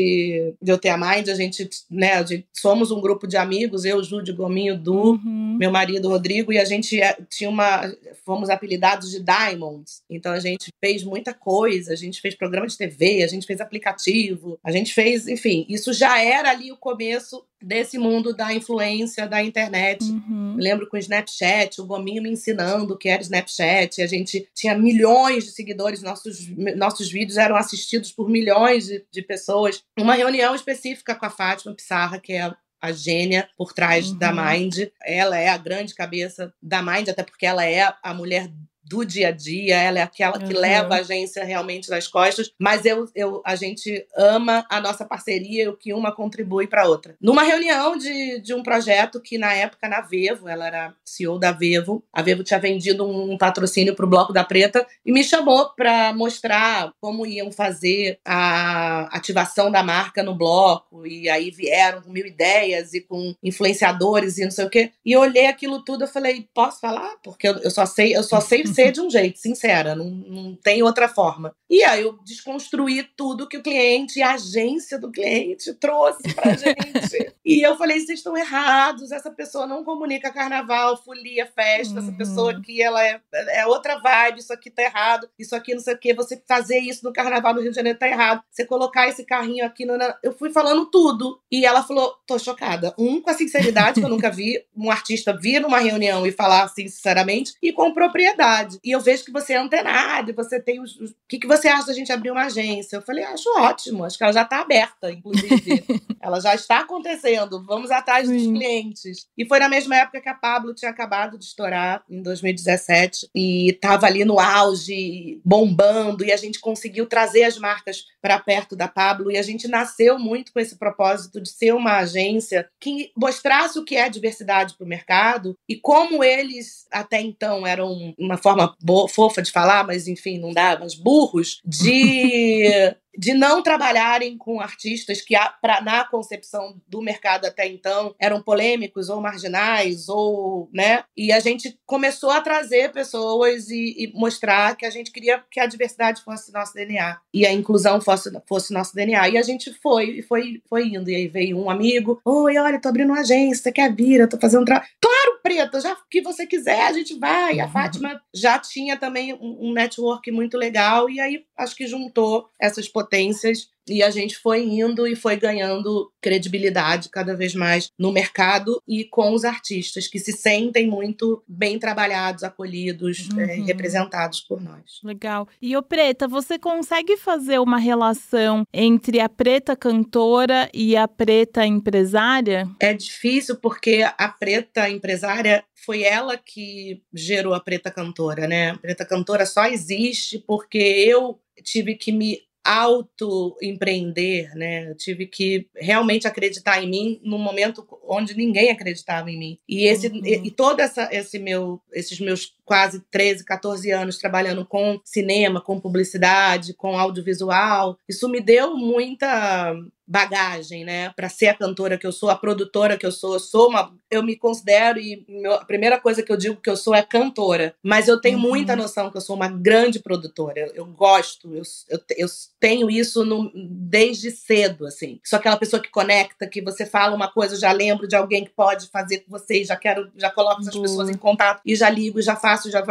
[0.60, 3.86] de eu ter a Mind, a gente, né, a gente, somos um grupo de amigos,
[3.86, 5.58] eu, Júlio, Gominho, Du, uhum.
[5.60, 7.94] meu marido Rodrigo, e a gente é, tinha uma,
[8.26, 10.02] fomos apelidados de Diamonds.
[10.10, 13.62] Então a gente fez muita coisa, a gente fez programa de TV, a gente fez
[13.62, 19.28] aplicativo, a gente fez, enfim, isso já era ali o começo desse mundo da influência
[19.28, 20.04] da internet.
[20.04, 20.56] Uhum.
[20.58, 24.02] lembro com o Snapchat, o Gominho me ensinando o que era Snapchat.
[24.02, 29.22] A gente tinha milhões de seguidores, nossos, nossos vídeos eram assistidos por milhões de, de
[29.22, 29.84] pessoas.
[29.98, 34.18] Uma reunião específica com a Fátima Pissarra, que é a gênia por trás uhum.
[34.18, 34.88] da Mind.
[35.04, 38.50] Ela é a grande cabeça da Mind, até porque ela é a mulher
[38.88, 40.60] do dia a dia, ela é aquela que uhum.
[40.60, 45.64] leva a agência realmente nas costas, mas eu, eu, a gente ama a nossa parceria
[45.64, 47.16] e o que uma contribui para a outra.
[47.22, 51.52] Numa reunião de, de um projeto que na época na Vevo, ela era CEO da
[51.52, 55.70] Vevo, a Vevo tinha vendido um patrocínio para o Bloco da Preta e me chamou
[55.76, 62.12] para mostrar como iam fazer a ativação da marca no bloco e aí vieram com
[62.12, 64.92] mil ideias e com influenciadores e não sei o quê.
[65.06, 67.16] E eu olhei aquilo tudo, eu falei, posso falar?
[67.24, 70.56] Porque eu, eu só sei, eu só sei ser de um jeito, sincera, não, não
[70.56, 71.52] tem outra forma.
[71.68, 77.34] E aí eu desconstruí tudo que o cliente, a agência do cliente trouxe pra gente.
[77.44, 82.08] e eu falei, vocês estão errados, essa pessoa não comunica carnaval, folia, festa, uhum.
[82.08, 82.60] essa pessoa uhum.
[82.60, 85.98] aqui, ela é, é outra vibe, isso aqui tá errado, isso aqui não sei o
[85.98, 89.26] quê, você fazer isso no carnaval no Rio de Janeiro tá errado, você colocar esse
[89.26, 89.98] carrinho aqui no...
[90.22, 91.40] Eu fui falando tudo.
[91.52, 92.94] E ela falou, tô chocada.
[92.98, 96.64] Um, com a sinceridade que eu nunca vi um artista vir numa reunião e falar
[96.64, 98.80] assim, sinceramente, e com propriedade verdade.
[98.84, 100.96] E eu vejo que você é antenado, você tem os.
[100.96, 102.98] O que, que você acha da gente abrir uma agência?
[102.98, 105.86] Eu falei, acho ótimo, acho que ela já está aberta, inclusive.
[106.22, 109.28] ela já está acontecendo, vamos atrás dos clientes.
[109.38, 113.70] E foi na mesma época que a Pablo tinha acabado de estourar, em 2017, e
[113.70, 118.88] estava ali no auge, bombando, e a gente conseguiu trazer as marcas para perto da
[118.88, 123.80] Pablo, e a gente nasceu muito com esse propósito de ser uma agência que mostrasse
[123.80, 128.57] o que é diversidade para o mercado e como eles até então eram uma forma
[128.58, 134.38] forma boa, fofa de falar, mas enfim, não dá, mas burros, de de não trabalharem
[134.38, 140.70] com artistas que, pra, na concepção do mercado até então, eram polêmicos ou marginais, ou,
[140.72, 141.04] né?
[141.16, 145.60] E a gente começou a trazer pessoas e, e mostrar que a gente queria que
[145.60, 149.30] a diversidade fosse nosso DNA e a inclusão fosse, fosse nosso DNA.
[149.30, 151.10] E a gente foi, e foi, foi indo.
[151.10, 154.20] E aí veio um amigo: Oi, olha, tô abrindo uma agência, você quer vir?
[154.20, 154.88] Eu tô fazendo um trabalho.
[155.02, 157.56] Claro, Preta, já que você quiser, a gente vai.
[157.56, 161.88] E a Fátima já tinha também um, um network muito legal, e aí acho que
[161.88, 167.56] juntou essas potências potências e a gente foi indo e foi ganhando credibilidade cada vez
[167.56, 173.34] mais no mercado e com os artistas que se sentem muito bem trabalhados, acolhidos, é,
[173.34, 173.50] uhum.
[173.50, 175.00] é, representados por nós.
[175.04, 175.48] Legal.
[175.62, 181.66] E o Preta, você consegue fazer uma relação entre a Preta cantora e a Preta
[181.66, 182.70] empresária?
[182.82, 188.72] É difícil porque a Preta empresária foi ela que gerou a Preta cantora, né?
[188.72, 194.90] A Preta cantora só existe porque eu tive que me auto-empreender, né?
[194.90, 199.60] Eu tive que realmente acreditar em mim num momento onde ninguém acreditava em mim.
[199.68, 200.22] E esse uhum.
[200.26, 205.62] e, e todo essa, esse meu, esses meus quase 13, 14 anos trabalhando com cinema,
[205.62, 207.98] com publicidade, com audiovisual.
[208.10, 209.74] Isso me deu muita
[210.08, 213.34] bagagem, né, para ser a cantora que eu sou, a produtora que eu sou.
[213.34, 216.70] Eu sou uma, eu me considero e meu, a primeira coisa que eu digo que
[216.70, 218.48] eu sou é cantora, mas eu tenho uhum.
[218.48, 220.62] muita noção que eu sou uma grande produtora.
[220.62, 222.28] Eu, eu gosto, eu, eu, eu,
[222.58, 225.20] tenho isso no, desde cedo, assim.
[225.26, 228.46] Sou aquela pessoa que conecta, que você fala uma coisa, eu já lembro de alguém
[228.46, 230.84] que pode fazer com você, já quero, já coloco essas uhum.
[230.84, 232.84] pessoas em contato e já ligo, já faço, já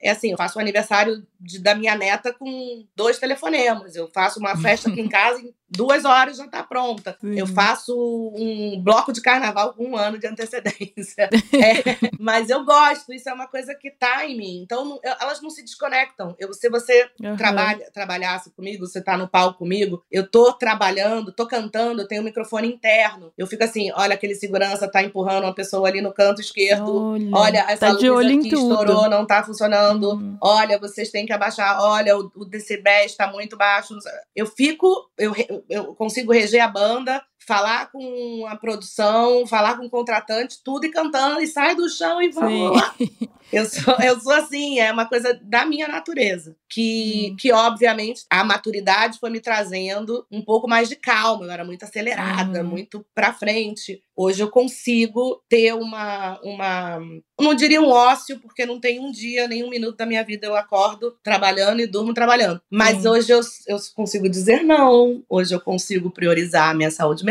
[0.00, 3.94] é assim, eu faço o aniversário de, da minha neta com dois telefonemas.
[3.94, 7.16] Eu faço uma festa aqui em casa duas horas já tá pronta.
[7.20, 7.38] Sim.
[7.38, 7.94] Eu faço
[8.36, 11.28] um bloco de carnaval com um ano de antecedência.
[11.54, 14.62] é, mas eu gosto, isso é uma coisa que tá em mim.
[14.62, 16.34] Então, eu, elas não se desconectam.
[16.38, 17.36] Eu, se você uhum.
[17.36, 22.22] trabalha, trabalhasse comigo, você tá no palco comigo, eu tô trabalhando, tô cantando, eu tenho
[22.22, 23.32] um microfone interno.
[23.36, 27.10] Eu fico assim, olha, aquele segurança tá empurrando uma pessoa ali no canto esquerdo.
[27.12, 30.10] Olha, olha essa tá luz aqui estourou, não tá funcionando.
[30.10, 30.36] Uhum.
[30.40, 31.80] Olha, vocês têm que abaixar.
[31.80, 33.96] Olha, o, o decibéis tá muito baixo.
[34.34, 35.34] Eu fico, eu,
[35.68, 40.90] eu consigo reger a banda, falar com a produção, falar com o contratante, tudo e
[40.90, 42.94] cantando, e sai do chão e vamos lá.
[43.52, 46.56] Eu sou, eu sou assim, é uma coisa da minha natureza.
[46.68, 47.36] Que, hum.
[47.36, 51.44] que, obviamente, a maturidade foi me trazendo um pouco mais de calma.
[51.44, 52.68] Eu era muito acelerada, hum.
[52.68, 54.00] muito pra frente.
[54.16, 57.00] Hoje eu consigo ter uma, uma.
[57.40, 60.46] Não diria um ócio, porque não tem um dia, nem um minuto da minha vida
[60.46, 62.60] eu acordo trabalhando e durmo trabalhando.
[62.70, 63.10] Mas hum.
[63.10, 65.24] hoje eu, eu consigo dizer não.
[65.28, 67.29] Hoje eu consigo priorizar a minha saúde mental.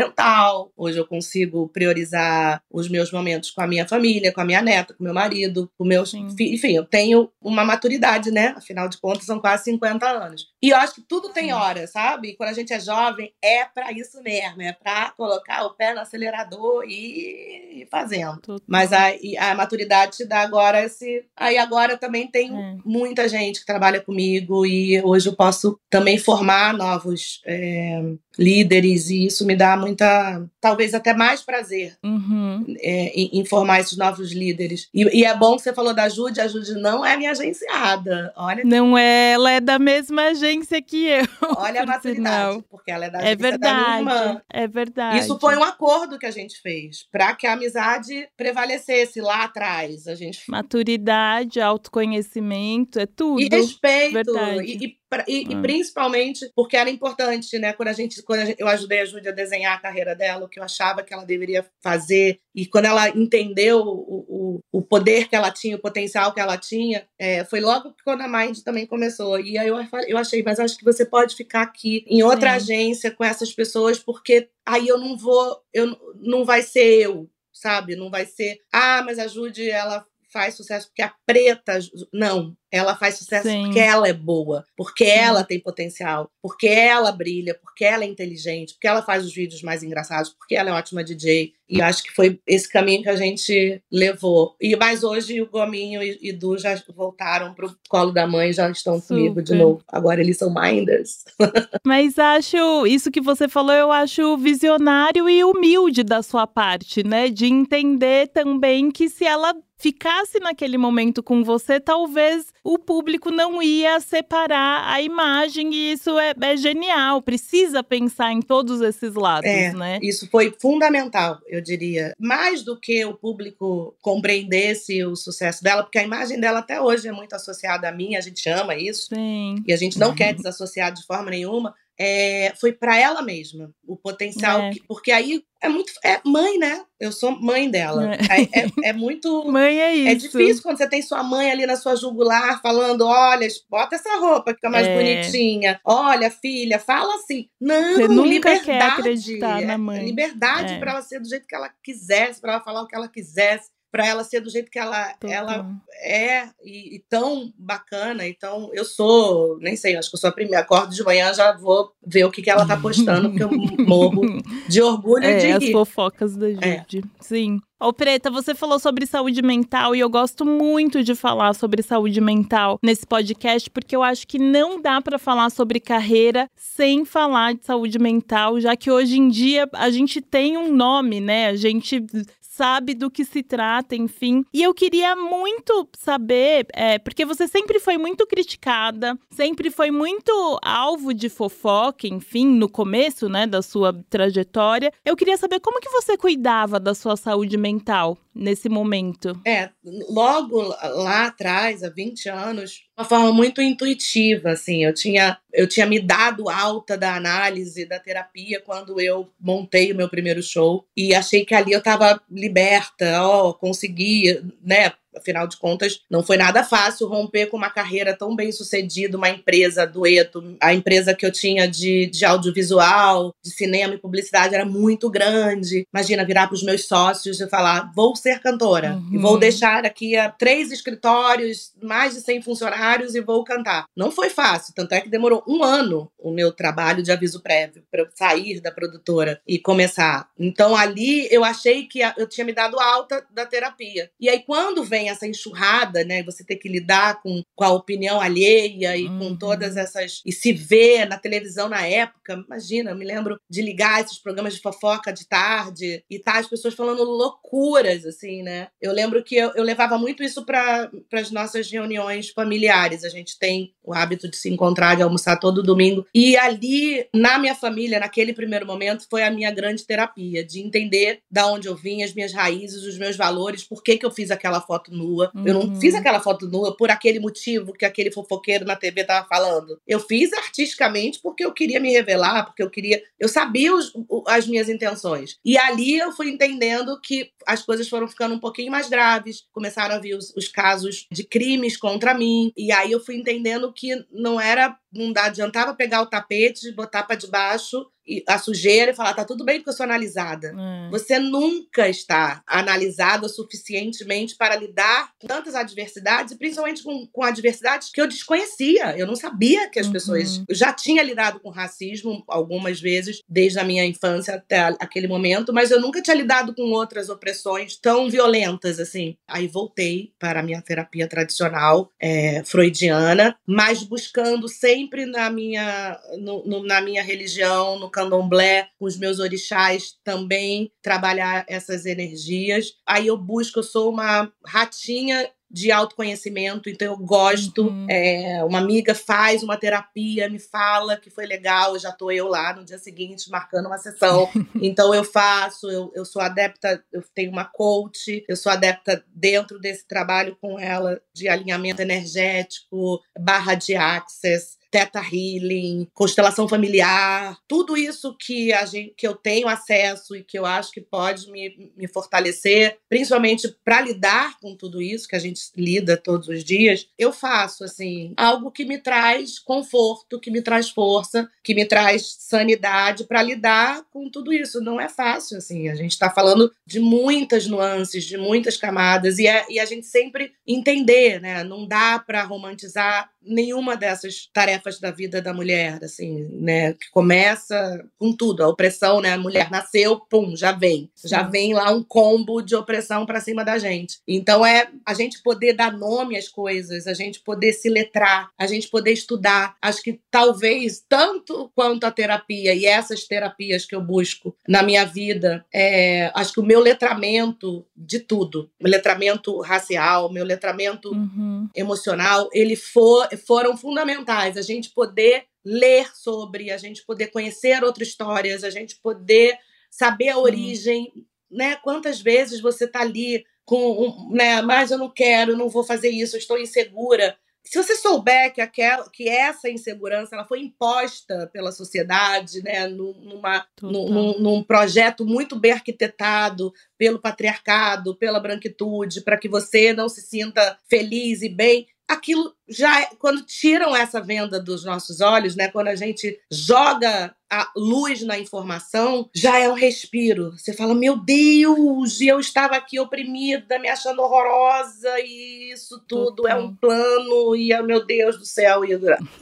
[0.76, 4.94] Hoje eu consigo priorizar os meus momentos com a minha família, com a minha neta,
[4.94, 6.26] com meu marido, com meus Sim.
[6.38, 8.54] Enfim, eu tenho uma maturidade, né?
[8.56, 10.50] Afinal de contas, são quase 50 anos.
[10.62, 12.34] E eu acho que tudo tem hora, sabe?
[12.36, 16.00] Quando a gente é jovem, é para isso mesmo, é para colocar o pé no
[16.00, 18.38] acelerador e ir fazendo.
[18.40, 18.62] Tudo.
[18.66, 19.08] Mas a,
[19.38, 21.24] a maturidade te dá agora esse.
[21.36, 22.76] Aí agora também tem é.
[22.84, 28.02] muita gente que trabalha comigo e hoje eu posso também formar novos é,
[28.38, 32.64] líderes e isso me dá muita, talvez até mais prazer uhum.
[32.78, 34.88] é, em, em, formar esses novos líderes.
[34.94, 38.32] E, e, é bom que você falou da Jude, a Jude não é minha agenciada,
[38.36, 38.64] olha.
[38.64, 41.26] Não é, ela é da mesma agência que eu.
[41.56, 42.62] Olha a maturidade, sinal.
[42.70, 44.42] porque ela é da é agência é verdade, da minha irmã.
[44.52, 45.18] É verdade.
[45.18, 50.06] Isso foi um acordo que a gente fez para que a amizade prevalecesse lá atrás.
[50.06, 53.40] A gente maturidade, autoconhecimento, é tudo.
[53.40, 54.12] E respeito.
[54.12, 54.64] Verdade.
[54.64, 55.60] E, e e, e, ah.
[55.60, 57.72] principalmente porque era importante, né?
[57.72, 60.58] Quando a gente, quando eu ajudei a Júlia a desenhar a carreira dela, o que
[60.58, 65.36] eu achava que ela deveria fazer, e quando ela entendeu o, o, o poder que
[65.36, 69.40] ela tinha, o potencial que ela tinha, é, foi logo quando a Mind também começou.
[69.40, 72.56] E aí eu, eu achei, mas acho que você pode ficar aqui em outra Sim.
[72.56, 77.96] agência com essas pessoas, porque aí eu não vou, eu não vai ser eu, sabe?
[77.96, 81.78] Não vai ser, ah, mas a Judy, ela faz sucesso porque a preta.
[82.12, 83.64] Não, ela faz sucesso Sim.
[83.64, 85.10] porque ela é boa, porque Sim.
[85.10, 89.62] ela tem potencial, porque ela brilha, porque ela é inteligente, porque ela faz os vídeos
[89.62, 91.52] mais engraçados, porque ela é ótima DJ.
[91.68, 94.56] E acho que foi esse caminho que a gente levou.
[94.60, 98.68] E mais hoje o Gominho e, e Du já voltaram pro colo da mãe, já
[98.68, 99.14] estão Super.
[99.14, 99.80] comigo de novo.
[99.86, 101.24] Agora eles são minders.
[101.86, 107.28] Mas acho isso que você falou, eu acho visionário e humilde da sua parte, né?
[107.28, 113.62] De entender também que se ela ficasse naquele momento com você, talvez o público não
[113.62, 117.22] ia separar a imagem e isso é, é genial.
[117.22, 119.98] Precisa pensar em todos esses lados, é, né?
[120.02, 122.14] Isso foi fundamental, eu diria.
[122.18, 127.08] Mais do que o público compreendesse o sucesso dela, porque a imagem dela até hoje
[127.08, 129.08] é muito associada a mim, a gente ama isso.
[129.14, 129.56] Sim.
[129.66, 133.94] E a gente não quer desassociar de forma nenhuma é, foi para ela mesma o
[133.94, 134.70] potencial, é.
[134.70, 136.82] que, porque aí é muito é mãe, né?
[136.98, 138.14] Eu sou mãe dela.
[138.14, 140.08] É, é, é muito mãe é, é isso.
[140.08, 144.16] É difícil quando você tem sua mãe ali na sua jugular falando, olha, bota essa
[144.16, 144.96] roupa que fica mais é.
[144.96, 145.78] bonitinha.
[145.84, 147.50] Olha, filha, fala assim.
[147.60, 150.06] Não, você nunca liberdade, quer acreditar na mãe.
[150.06, 153.08] Liberdade para ela ser do jeito que ela quisesse, para ela falar o que ela
[153.08, 155.66] quisesse para ela ser do jeito que ela, ela
[156.02, 158.26] é e, e, tão bacana.
[158.26, 160.60] Então, eu sou, nem sei, acho que eu sou a primeira.
[160.60, 163.50] Acordo de manhã, já vou ver o que, que ela tá postando, porque eu
[163.86, 164.22] morro
[164.68, 165.52] de orgulho é, de rir.
[165.52, 166.98] as fofocas da Jude.
[166.98, 167.02] É.
[167.20, 167.60] Sim.
[167.82, 172.20] Ô, Preta, você falou sobre saúde mental e eu gosto muito de falar sobre saúde
[172.20, 177.54] mental nesse podcast, porque eu acho que não dá para falar sobre carreira sem falar
[177.54, 181.46] de saúde mental, já que hoje em dia a gente tem um nome, né?
[181.46, 182.04] A gente
[182.50, 184.44] sabe do que se trata, enfim.
[184.52, 190.58] E eu queria muito saber, é, porque você sempre foi muito criticada, sempre foi muito
[190.60, 194.92] alvo de fofoca, enfim, no começo, né, da sua trajetória.
[195.04, 199.40] Eu queria saber como que você cuidava da sua saúde mental nesse momento.
[199.46, 199.70] É,
[200.08, 205.84] logo lá atrás, há 20 anos, uma forma muito intuitiva, assim, eu tinha eu tinha
[205.86, 210.86] me dado alta da análise, da terapia quando eu montei o meu primeiro show.
[210.96, 216.36] E achei que ali eu estava liberta, ó, consegui, né, Afinal de contas, não foi
[216.36, 220.56] nada fácil romper com uma carreira tão bem sucedida, uma empresa dueto.
[220.60, 225.86] A empresa que eu tinha de, de audiovisual, de cinema e publicidade era muito grande.
[225.92, 228.94] Imagina virar para os meus sócios e falar: vou ser cantora.
[228.94, 229.10] Uhum.
[229.12, 229.38] E vou uhum.
[229.38, 233.86] deixar aqui a três escritórios, mais de 100 funcionários e vou cantar.
[233.96, 237.82] Não foi fácil, tanto é que demorou um ano o meu trabalho de aviso prévio
[237.90, 240.28] para eu sair da produtora e começar.
[240.38, 244.10] Então ali eu achei que eu tinha me dado alta da terapia.
[244.20, 246.22] E aí quando vem essa enxurrada, né?
[246.22, 249.18] Você ter que lidar com, com a opinião alheia e uhum.
[249.18, 250.22] com todas essas.
[250.24, 252.44] e se ver na televisão na época.
[252.46, 256.46] Imagina, eu me lembro de ligar esses programas de fofoca de tarde e tá as
[256.46, 258.68] pessoas falando loucuras, assim, né?
[258.80, 263.04] Eu lembro que eu, eu levava muito isso para as nossas reuniões familiares.
[263.04, 266.06] A gente tem o hábito de se encontrar, de almoçar todo domingo.
[266.14, 271.20] E ali, na minha família, naquele primeiro momento, foi a minha grande terapia, de entender
[271.30, 274.30] da onde eu vim, as minhas raízes, os meus valores, por que, que eu fiz
[274.30, 275.30] aquela foto foto nua.
[275.34, 275.46] Uhum.
[275.46, 276.00] Eu não fiz uhum.
[276.00, 279.80] aquela foto nua por aquele motivo que aquele fofoqueiro na TV tava falando.
[279.86, 283.02] Eu fiz artisticamente porque eu queria me revelar, porque eu queria.
[283.18, 283.92] Eu sabia os,
[284.26, 285.38] as minhas intenções.
[285.44, 289.94] E ali eu fui entendendo que as coisas foram ficando um pouquinho mais graves, começaram
[289.94, 292.52] a vir os, os casos de crimes contra mim.
[292.56, 297.14] E aí eu fui entendendo que não era não adiantava pegar o tapete, botar para
[297.14, 297.86] debaixo
[298.26, 300.48] a sujeira e falar, tá tudo bem porque eu sou analisada.
[300.48, 300.90] É.
[300.90, 307.90] Você nunca está analisada suficientemente para lidar com tantas adversidades, e principalmente com, com adversidades
[307.90, 308.96] que eu desconhecia.
[308.96, 309.92] Eu não sabia que as uhum.
[309.92, 310.42] pessoas.
[310.48, 315.52] Eu já tinha lidado com racismo algumas vezes, desde a minha infância até aquele momento,
[315.52, 319.16] mas eu nunca tinha lidado com outras opressões tão violentas assim.
[319.26, 326.00] Aí voltei para a minha terapia tradicional é, freudiana, mas buscando sempre sempre na minha,
[326.18, 332.74] no, no, na minha religião, no candomblé, com os meus orixás também, trabalhar essas energias.
[332.86, 337.66] Aí eu busco, eu sou uma ratinha de autoconhecimento, então eu gosto.
[337.66, 337.86] Uhum.
[337.90, 342.54] É, uma amiga faz uma terapia, me fala que foi legal, já tô eu lá
[342.54, 344.30] no dia seguinte marcando uma sessão.
[344.62, 349.58] então eu faço, eu, eu sou adepta, eu tenho uma coach, eu sou adepta dentro
[349.58, 354.59] desse trabalho com ela de alinhamento energético, barra de access.
[354.70, 360.38] Teta Healing, constelação familiar, tudo isso que, a gente, que eu tenho acesso e que
[360.38, 365.20] eu acho que pode me, me fortalecer, principalmente para lidar com tudo isso que a
[365.20, 370.42] gente lida todos os dias, eu faço assim algo que me traz conforto, que me
[370.42, 374.60] traz força, que me traz sanidade para lidar com tudo isso.
[374.60, 375.68] Não é fácil assim.
[375.68, 379.86] A gente está falando de muitas nuances, de muitas camadas e, é, e a gente
[379.86, 381.42] sempre entender, né?
[381.44, 386.72] Não dá para romantizar nenhuma dessas tarefas da vida da mulher, assim, né?
[386.74, 389.12] Que começa com tudo, a opressão, né?
[389.12, 390.90] A mulher nasceu, pum, já vem.
[391.04, 393.98] Já vem lá um combo de opressão para cima da gente.
[394.06, 398.46] Então é a gente poder dar nome às coisas, a gente poder se letrar, a
[398.46, 399.56] gente poder estudar.
[399.60, 404.84] Acho que talvez tanto quanto a terapia e essas terapias que eu busco na minha
[404.84, 411.48] vida, é, acho que o meu letramento de tudo, meu letramento racial, meu letramento uhum.
[411.54, 414.36] emocional, ele for foram fundamentais.
[414.36, 419.38] A gente poder ler sobre, a gente poder conhecer outras histórias, a gente poder
[419.70, 420.92] saber a origem,
[421.30, 421.56] né?
[421.56, 424.42] Quantas vezes você está ali com, né?
[424.42, 427.16] Mas eu não quero, não vou fazer isso, estou insegura.
[427.42, 433.46] Se você souber que, aquela, que essa insegurança ela foi imposta pela sociedade, né, numa,
[433.62, 440.02] num, num projeto muito bem arquitetado pelo patriarcado, pela branquitude, para que você não se
[440.02, 445.48] sinta feliz e bem, aquilo já é, quando tiram essa venda dos nossos olhos, né,
[445.48, 450.32] quando a gente joga a luz na informação, já é um respiro.
[450.32, 456.34] Você fala, meu Deus, eu estava aqui oprimida, me achando horrorosa, e isso tudo é
[456.34, 458.64] um plano, e oh, meu Deus do céu.
[458.64, 458.70] E,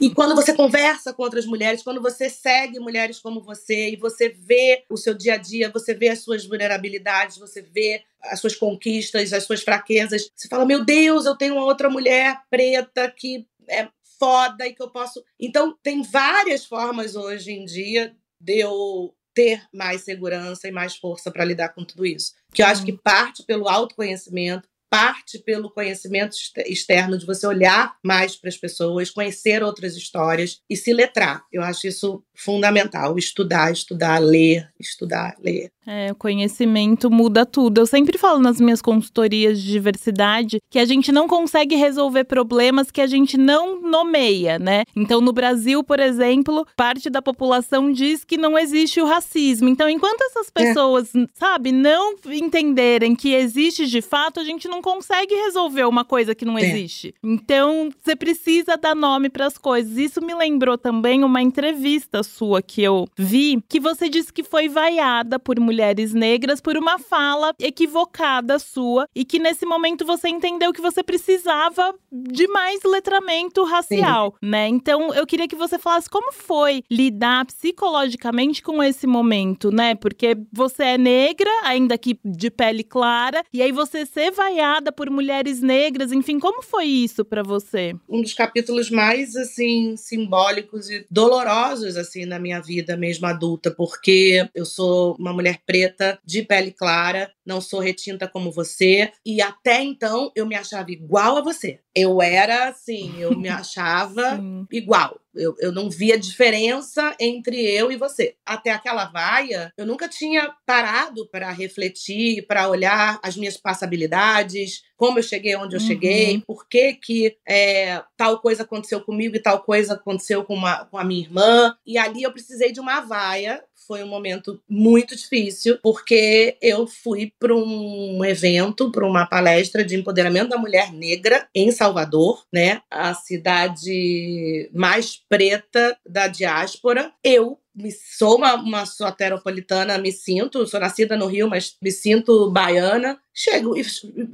[0.01, 4.29] e quando você conversa com outras mulheres, quando você segue mulheres como você, e você
[4.29, 8.55] vê o seu dia a dia, você vê as suas vulnerabilidades, você vê as suas
[8.55, 13.47] conquistas, as suas fraquezas, você fala, meu Deus, eu tenho uma outra mulher preta que
[13.67, 13.87] é
[14.19, 15.23] foda e que eu posso.
[15.39, 21.31] Então, tem várias formas hoje em dia de eu ter mais segurança e mais força
[21.31, 22.33] para lidar com tudo isso.
[22.53, 28.35] Que eu acho que parte pelo autoconhecimento, parte pelo conhecimento externo de você olhar mais
[28.35, 31.43] para as pessoas, conhecer outras histórias e se letrar.
[31.51, 33.17] Eu acho isso fundamental.
[33.17, 35.71] Estudar, estudar, ler, estudar, ler.
[35.91, 37.81] É, o conhecimento muda tudo.
[37.81, 42.91] Eu sempre falo nas minhas consultorias de diversidade que a gente não consegue resolver problemas
[42.91, 44.83] que a gente não nomeia, né?
[44.95, 49.67] Então, no Brasil, por exemplo, parte da população diz que não existe o racismo.
[49.67, 50.63] Então, enquanto essas é.
[50.63, 51.25] pessoas, é.
[51.33, 56.45] sabe, não entenderem que existe de fato, a gente não consegue resolver uma coisa que
[56.45, 56.65] não é.
[56.65, 57.15] existe.
[57.23, 59.97] Então, você precisa dar nome para as coisas.
[59.97, 64.69] Isso me lembrou também uma entrevista sua que eu vi, que você disse que foi
[64.69, 65.78] vaiada por mulheres
[66.13, 71.93] negras por uma fala equivocada sua e que nesse momento você entendeu que você precisava
[72.11, 74.49] de mais letramento racial, Sim.
[74.49, 74.67] né?
[74.67, 79.95] Então, eu queria que você falasse como foi lidar psicologicamente com esse momento, né?
[79.95, 85.09] Porque você é negra, ainda que de pele clara, e aí você ser vaiada por
[85.09, 87.95] mulheres negras, enfim, como foi isso para você?
[88.07, 94.47] Um dos capítulos mais assim simbólicos e dolorosos assim na minha vida mesmo adulta, porque
[94.53, 99.83] eu sou uma mulher preta, de pele clara, não sou retinta como você, e até
[99.83, 101.79] então eu me achava igual a você.
[101.95, 104.39] Eu era assim, eu me achava
[104.71, 105.19] igual.
[105.35, 108.35] Eu, eu não via diferença entre eu e você.
[108.43, 115.19] Até aquela vaia, eu nunca tinha parado para refletir, para olhar as minhas passabilidades, como
[115.19, 115.87] eu cheguei onde eu uhum.
[115.87, 120.85] cheguei, por que, que é, tal coisa aconteceu comigo e tal coisa aconteceu com, uma,
[120.85, 121.75] com a minha irmã.
[121.85, 127.33] E ali eu precisei de uma vaia foi um momento muito difícil, porque eu fui
[127.39, 132.83] para um evento, para uma palestra de empoderamento da mulher negra em Salvador, né?
[132.87, 137.11] A cidade mais preta da diáspora.
[137.23, 142.51] Eu me, sou uma, uma soteropolitana, me sinto, sou nascida no Rio, mas me sinto
[142.51, 143.19] baiana.
[143.33, 143.73] Chego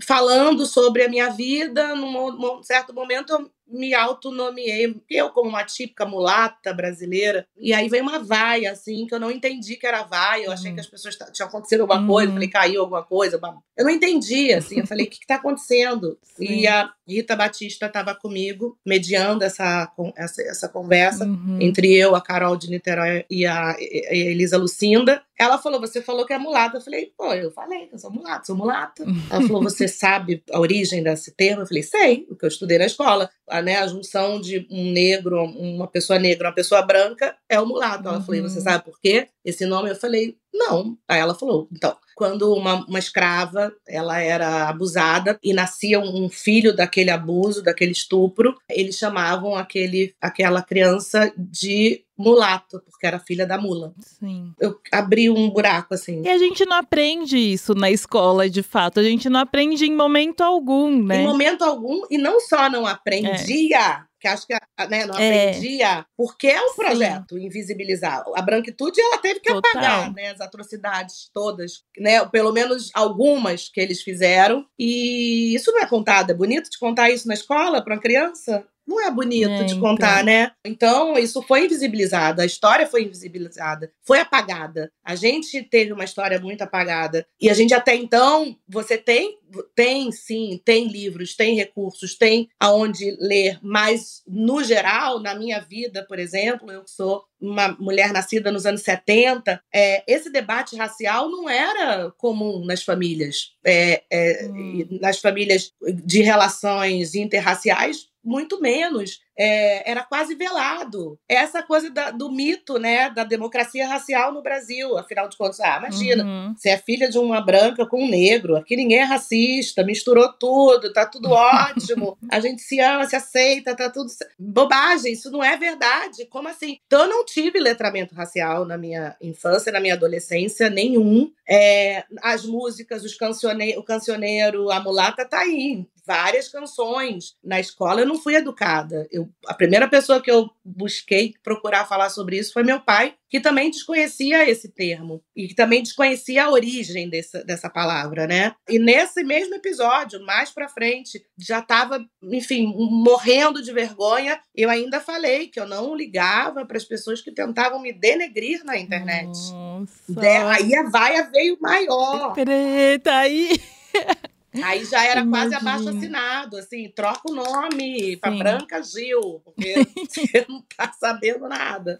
[0.05, 6.05] falando sobre a minha vida, num, num certo momento me autonomeei, eu como uma típica
[6.05, 7.47] mulata brasileira.
[7.57, 10.45] E aí veio uma vaia, assim, que eu não entendi que era vaia.
[10.45, 10.81] Eu achei que uhum.
[10.81, 12.07] as pessoas tinham acontecido alguma uhum.
[12.07, 13.39] coisa, falei, caiu alguma coisa.
[13.77, 14.79] Eu não entendi, assim.
[14.79, 16.17] Eu falei, o que está acontecendo?
[16.21, 16.45] Sim.
[16.45, 21.57] E a Rita Batista estava comigo, mediando essa, essa, essa conversa uhum.
[21.59, 25.21] entre eu, a Carol de Niterói e a Elisa Lucinda.
[25.37, 26.77] Ela falou: Você falou que é mulata.
[26.77, 29.03] Eu falei: Pô, eu falei que eu sou mulata, sou mulata.
[29.29, 31.61] Ela falou: Você sabe a origem desse termo?
[31.61, 33.29] Eu falei: Sei, o que eu estudei na escola.
[33.47, 37.65] A, né, a junção de um negro, uma pessoa negra, uma pessoa branca é o
[37.65, 38.07] mulato.
[38.07, 38.23] Ela uhum.
[38.23, 39.27] falou: Você sabe por quê?
[39.43, 39.89] Esse nome?
[39.89, 40.97] Eu falei: Não.
[41.07, 46.73] Aí ela falou: Então, quando uma, uma escrava ela era abusada e nascia um filho
[46.73, 53.57] daquele abuso, daquele estupro, eles chamavam aquele, aquela criança de mulato, porque era filha da
[53.57, 53.93] mula.
[53.99, 54.53] Sim.
[54.59, 56.21] Eu abri um buraco assim.
[56.23, 58.99] E a gente não aprende isso na escola, de fato.
[58.99, 61.21] A gente não aprende em momento algum, né?
[61.21, 64.53] Em momento algum, e não só não aprendia, é que acho que
[64.89, 65.49] né, não é.
[65.49, 67.45] aprendia, porque é um projeto Sim.
[67.45, 68.23] invisibilizar.
[68.35, 69.71] A branquitude ela teve que Total.
[69.71, 74.65] apagar né, as atrocidades todas, né, pelo menos algumas que eles fizeram.
[74.79, 76.31] E isso não é contado.
[76.31, 78.65] É bonito de contar isso na escola para uma criança?
[78.87, 80.25] Não é bonito é, de contar, então.
[80.25, 80.51] né?
[80.63, 84.91] Então, isso foi invisibilizado, a história foi invisibilizada, foi apagada.
[85.03, 87.25] A gente teve uma história muito apagada.
[87.39, 89.37] E a gente até então, você tem,
[89.73, 96.05] tem sim, tem livros, tem recursos, tem aonde ler, mas no geral, na minha vida,
[96.07, 101.49] por exemplo, eu sou uma mulher nascida nos anos 70, é, esse debate racial não
[101.49, 103.51] era comum nas famílias.
[103.63, 104.87] É, é, hum.
[105.01, 105.71] Nas famílias
[106.03, 111.19] de relações interraciais, muito menos é, era quase velado.
[111.27, 114.97] Essa coisa da, do mito, né, da democracia racial no Brasil.
[114.97, 116.55] Afinal de contas, ah, imagina, uhum.
[116.55, 120.93] você é filha de uma branca com um negro, aqui ninguém é racista, misturou tudo,
[120.93, 124.09] tá tudo ótimo, a gente se ama, se aceita, tá tudo.
[124.39, 126.25] Bobagem, isso não é verdade.
[126.27, 126.79] Como assim?
[126.85, 131.31] Então, eu não tive letramento racial na minha infância, na minha adolescência, nenhum.
[131.47, 133.77] É, as músicas, os cancione...
[133.77, 135.85] o cancioneiro, a mulata, tá aí.
[136.05, 137.35] Várias canções.
[137.43, 139.07] Na escola eu não fui educada.
[139.11, 143.39] Eu a primeira pessoa que eu busquei procurar falar sobre isso foi meu pai, que
[143.39, 148.53] também desconhecia esse termo e que também desconhecia a origem dessa, dessa palavra, né?
[148.69, 154.39] E nesse mesmo episódio, mais para frente, já estava, enfim, morrendo de vergonha.
[154.55, 158.77] Eu ainda falei que eu não ligava para as pessoas que tentavam me denegrir na
[158.77, 159.31] internet.
[159.51, 159.93] Nossa.
[160.07, 162.33] De, aí a vaia veio maior.
[162.33, 163.59] Preta, aí.
[164.63, 169.73] Aí já era quase abaixo assinado, assim, troca o nome para Branca Gil, porque
[170.07, 171.99] você não tá sabendo nada.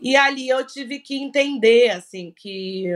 [0.00, 2.86] E ali eu tive que entender, assim, que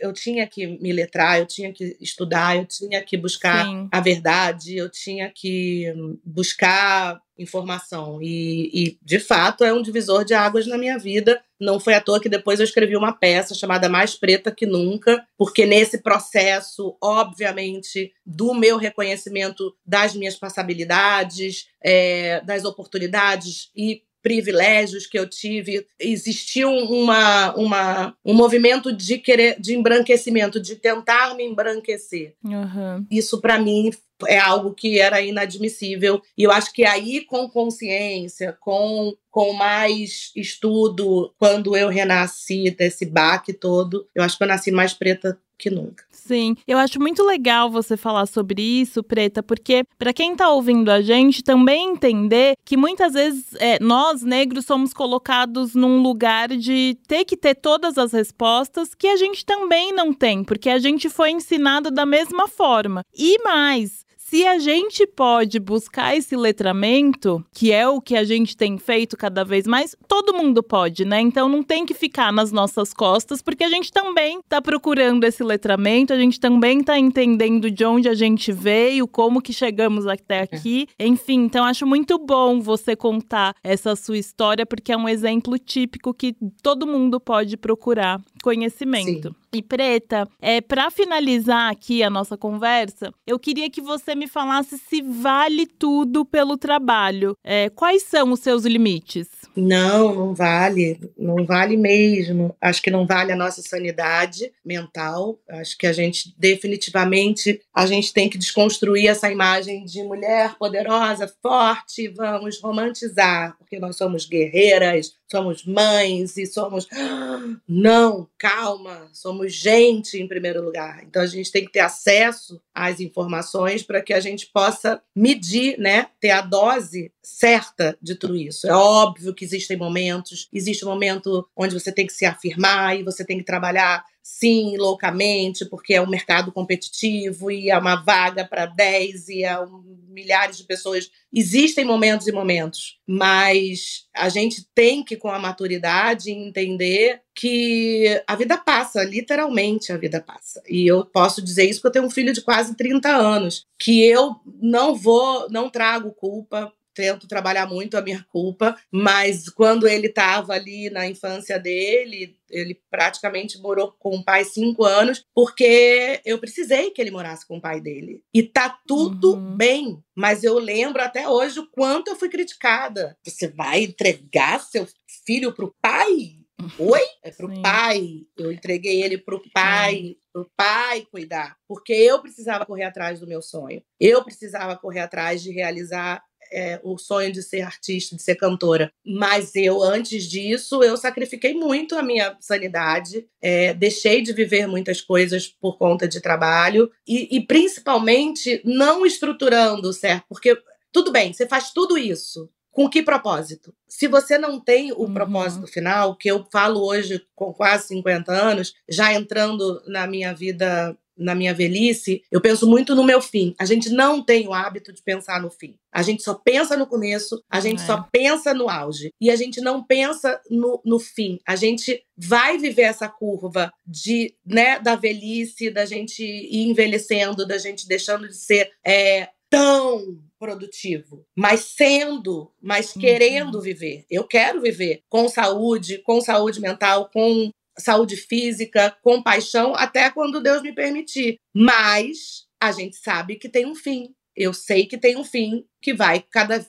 [0.00, 3.88] eu tinha que me letrar, eu tinha que estudar, eu tinha que buscar Sim.
[3.92, 5.92] a verdade, eu tinha que
[6.24, 8.22] buscar informação.
[8.22, 11.42] E, e, de fato, é um divisor de águas na minha vida.
[11.58, 15.26] Não foi à toa que depois eu escrevi uma peça chamada Mais Preta que Nunca,
[15.36, 25.06] porque nesse processo, obviamente, do meu reconhecimento das minhas passabilidades, é, das oportunidades e privilégios
[25.06, 31.44] que eu tive, existiu uma, uma, um movimento de querer de embranquecimento, de tentar me
[31.44, 32.34] embranquecer.
[32.44, 33.06] Uhum.
[33.10, 33.90] Isso para mim
[34.26, 36.20] é algo que era inadmissível.
[36.36, 43.06] E eu acho que aí, com consciência, com, com mais estudo, quando eu renasci desse
[43.06, 46.04] baque todo, eu acho que eu nasci mais preta que nunca.
[46.10, 50.88] Sim, eu acho muito legal você falar sobre isso, Preta, porque para quem tá ouvindo
[50.88, 56.96] a gente também entender que muitas vezes é, nós negros somos colocados num lugar de
[57.06, 61.08] ter que ter todas as respostas que a gente também não tem, porque a gente
[61.10, 63.04] foi ensinado da mesma forma.
[63.14, 68.56] E mais, se a gente pode buscar esse letramento, que é o que a gente
[68.56, 71.20] tem feito cada vez mais, todo mundo pode, né?
[71.20, 75.42] Então não tem que ficar nas nossas costas, porque a gente também está procurando esse
[75.42, 80.38] letramento, a gente também está entendendo de onde a gente veio, como que chegamos até
[80.38, 80.42] é.
[80.42, 80.86] aqui.
[80.96, 86.14] Enfim, então acho muito bom você contar essa sua história, porque é um exemplo típico
[86.14, 89.28] que todo mundo pode procurar conhecimento.
[89.28, 89.34] Sim.
[89.52, 94.78] E Preta, é, para finalizar aqui a nossa conversa, eu queria que você me falasse
[94.78, 97.36] se vale tudo pelo trabalho.
[97.42, 99.28] É, quais são os seus limites?
[99.56, 101.00] Não, não vale.
[101.16, 102.54] Não vale mesmo.
[102.60, 105.38] Acho que não vale a nossa sanidade mental.
[105.48, 111.32] Acho que a gente definitivamente a gente tem que desconstruir essa imagem de mulher poderosa,
[111.42, 112.08] forte.
[112.08, 116.86] Vamos romantizar, porque nós somos guerreiras, somos mães e somos.
[117.68, 121.02] Não, calma, somos gente em primeiro lugar.
[121.04, 125.78] Então a gente tem que ter acesso às informações para que a gente possa medir,
[125.78, 128.66] né, ter a dose certa de tudo isso.
[128.66, 133.02] É óbvio que existem momentos, existe um momento onde você tem que se afirmar e
[133.02, 138.44] você tem que trabalhar sim, loucamente, porque é um mercado competitivo e é uma vaga
[138.44, 141.10] para 10 e é um, milhares de pessoas.
[141.32, 148.36] Existem momentos e momentos, mas a gente tem que, com a maturidade, entender que a
[148.36, 150.62] vida passa, literalmente a vida passa.
[150.68, 154.02] E eu posso dizer isso porque eu tenho um filho de quase 30 anos, que
[154.02, 160.08] eu não vou, não trago culpa tento trabalhar muito a minha culpa, mas quando ele
[160.08, 166.38] estava ali na infância dele, ele praticamente morou com o pai cinco anos, porque eu
[166.38, 168.22] precisei que ele morasse com o pai dele.
[168.34, 169.56] E tá tudo uhum.
[169.56, 173.16] bem, mas eu lembro até hoje o quanto eu fui criticada.
[173.24, 174.86] Você vai entregar seu
[175.24, 176.40] filho pro pai?
[176.78, 177.00] Oi?
[177.22, 177.62] É pro Sim.
[177.62, 178.26] pai.
[178.36, 181.56] Eu entreguei ele pro pai, pro pai cuidar.
[181.66, 183.82] Porque eu precisava correr atrás do meu sonho.
[183.98, 186.22] Eu precisava correr atrás de realizar
[186.52, 188.92] é, o sonho de ser artista, de ser cantora.
[189.04, 195.00] Mas eu, antes disso, eu sacrifiquei muito a minha sanidade, é, deixei de viver muitas
[195.00, 200.24] coisas por conta de trabalho e, e principalmente não estruturando, certo?
[200.28, 200.56] Porque
[200.92, 202.50] tudo bem, você faz tudo isso.
[202.72, 203.74] Com que propósito?
[203.88, 205.12] Se você não tem o uhum.
[205.12, 210.96] propósito final, que eu falo hoje com quase 50 anos, já entrando na minha vida
[211.20, 213.54] na minha velhice, eu penso muito no meu fim.
[213.58, 215.76] A gente não tem o hábito de pensar no fim.
[215.92, 217.86] A gente só pensa no começo, a gente é.
[217.86, 219.12] só pensa no auge.
[219.20, 221.38] E a gente não pensa no, no fim.
[221.46, 227.58] A gente vai viver essa curva de, né, da velhice, da gente ir envelhecendo, da
[227.58, 233.60] gente deixando de ser é, tão produtivo, mas sendo, mas querendo uhum.
[233.60, 234.06] viver.
[234.08, 240.62] Eu quero viver com saúde, com saúde mental, com saúde física, compaixão, até quando Deus
[240.62, 241.38] me permitir.
[241.54, 244.14] Mas a gente sabe que tem um fim.
[244.36, 246.64] Eu sei que tem um fim que vai cada,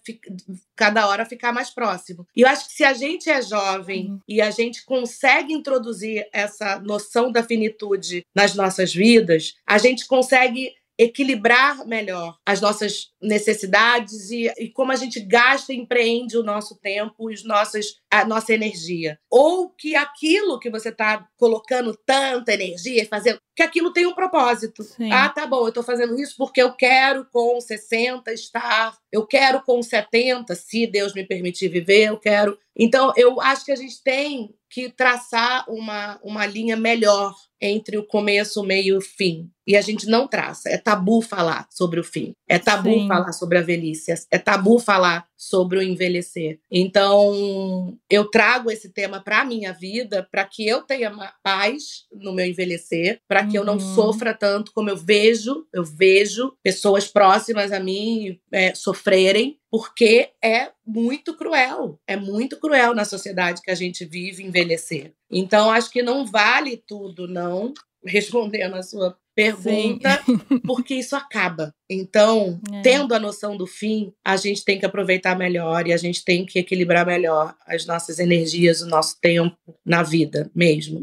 [0.75, 2.25] cada hora ficar mais próximo.
[2.35, 4.19] E eu acho que se a gente é jovem uhum.
[4.27, 10.73] e a gente consegue introduzir essa noção da finitude nas nossas vidas, a gente consegue
[10.97, 16.75] equilibrar melhor as nossas necessidades e, e, como a gente gasta e empreende o nosso
[16.79, 19.17] tempo, os nossos, a nossa energia.
[19.29, 24.13] Ou que aquilo que você está colocando tanta energia e fazendo, que aquilo tem um
[24.13, 24.83] propósito.
[24.83, 25.11] Sim.
[25.11, 29.61] Ah, tá bom, eu estou fazendo isso porque eu quero com 60 estar, eu quero
[29.63, 32.57] com 70, se Deus me permitir viver, eu quero.
[32.77, 38.03] Então, eu acho que a gente tem que traçar uma, uma linha melhor entre o
[38.05, 39.51] começo, o meio e o fim.
[39.67, 40.69] E a gente não traça.
[40.69, 42.33] É tabu falar sobre o fim.
[42.49, 43.07] É tabu Sim.
[43.07, 44.11] falar sobre a velhice.
[44.31, 46.59] É tabu falar sobre o envelhecer.
[46.71, 51.09] Então, eu trago esse tema para a minha vida para que eu tenha
[51.41, 53.63] paz no meu envelhecer, para que uhum.
[53.63, 53.95] eu não uhum.
[53.95, 60.71] sofra tanto como eu vejo, eu vejo pessoas próximas a mim é, sofrerem, porque é
[60.85, 61.97] muito cruel.
[62.05, 65.13] É muito cruel na sociedade que a gente vive envelhecer.
[65.31, 67.73] Então, acho que não vale tudo, não.
[68.03, 70.21] Respondendo a sua pergunta,
[70.65, 71.73] porque isso acaba.
[71.89, 72.81] Então, é.
[72.81, 76.45] tendo a noção do fim, a gente tem que aproveitar melhor e a gente tem
[76.45, 81.01] que equilibrar melhor as nossas energias, o nosso tempo na vida mesmo.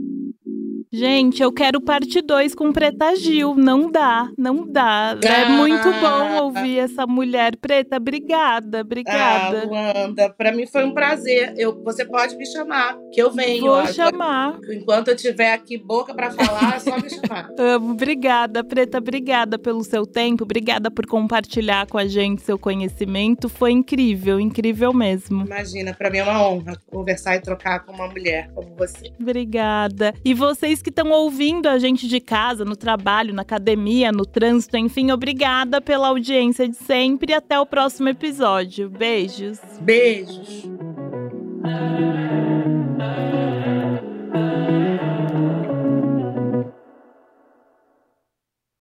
[0.91, 3.55] Gente, eu quero parte 2 com Preta Gil.
[3.55, 5.19] Não dá, não dá.
[5.23, 7.99] É muito bom ouvir essa mulher preta.
[7.99, 9.65] Obrigada, obrigada.
[9.65, 11.53] Ah, Luanda, pra mim foi um prazer.
[11.59, 13.67] Eu, você pode me chamar, que eu venho.
[13.67, 14.59] Vou chamar.
[14.71, 17.51] Enquanto eu tiver aqui boca para falar, é só me chamar.
[17.59, 18.97] Amo, obrigada, Preta.
[18.97, 20.45] Obrigada pelo seu tempo.
[20.45, 23.49] Obrigada por compartilhar com a gente seu conhecimento.
[23.51, 25.45] Foi incrível, incrível mesmo.
[25.45, 29.13] Imagina, para mim é uma honra conversar e trocar com uma mulher como você.
[29.21, 30.15] Obrigada.
[30.25, 34.25] E vocês vocês que estão ouvindo a gente de casa, no trabalho, na academia, no
[34.25, 38.89] trânsito, enfim, obrigada pela audiência de sempre e até o próximo episódio.
[38.89, 39.59] Beijos.
[39.81, 40.69] Beijos.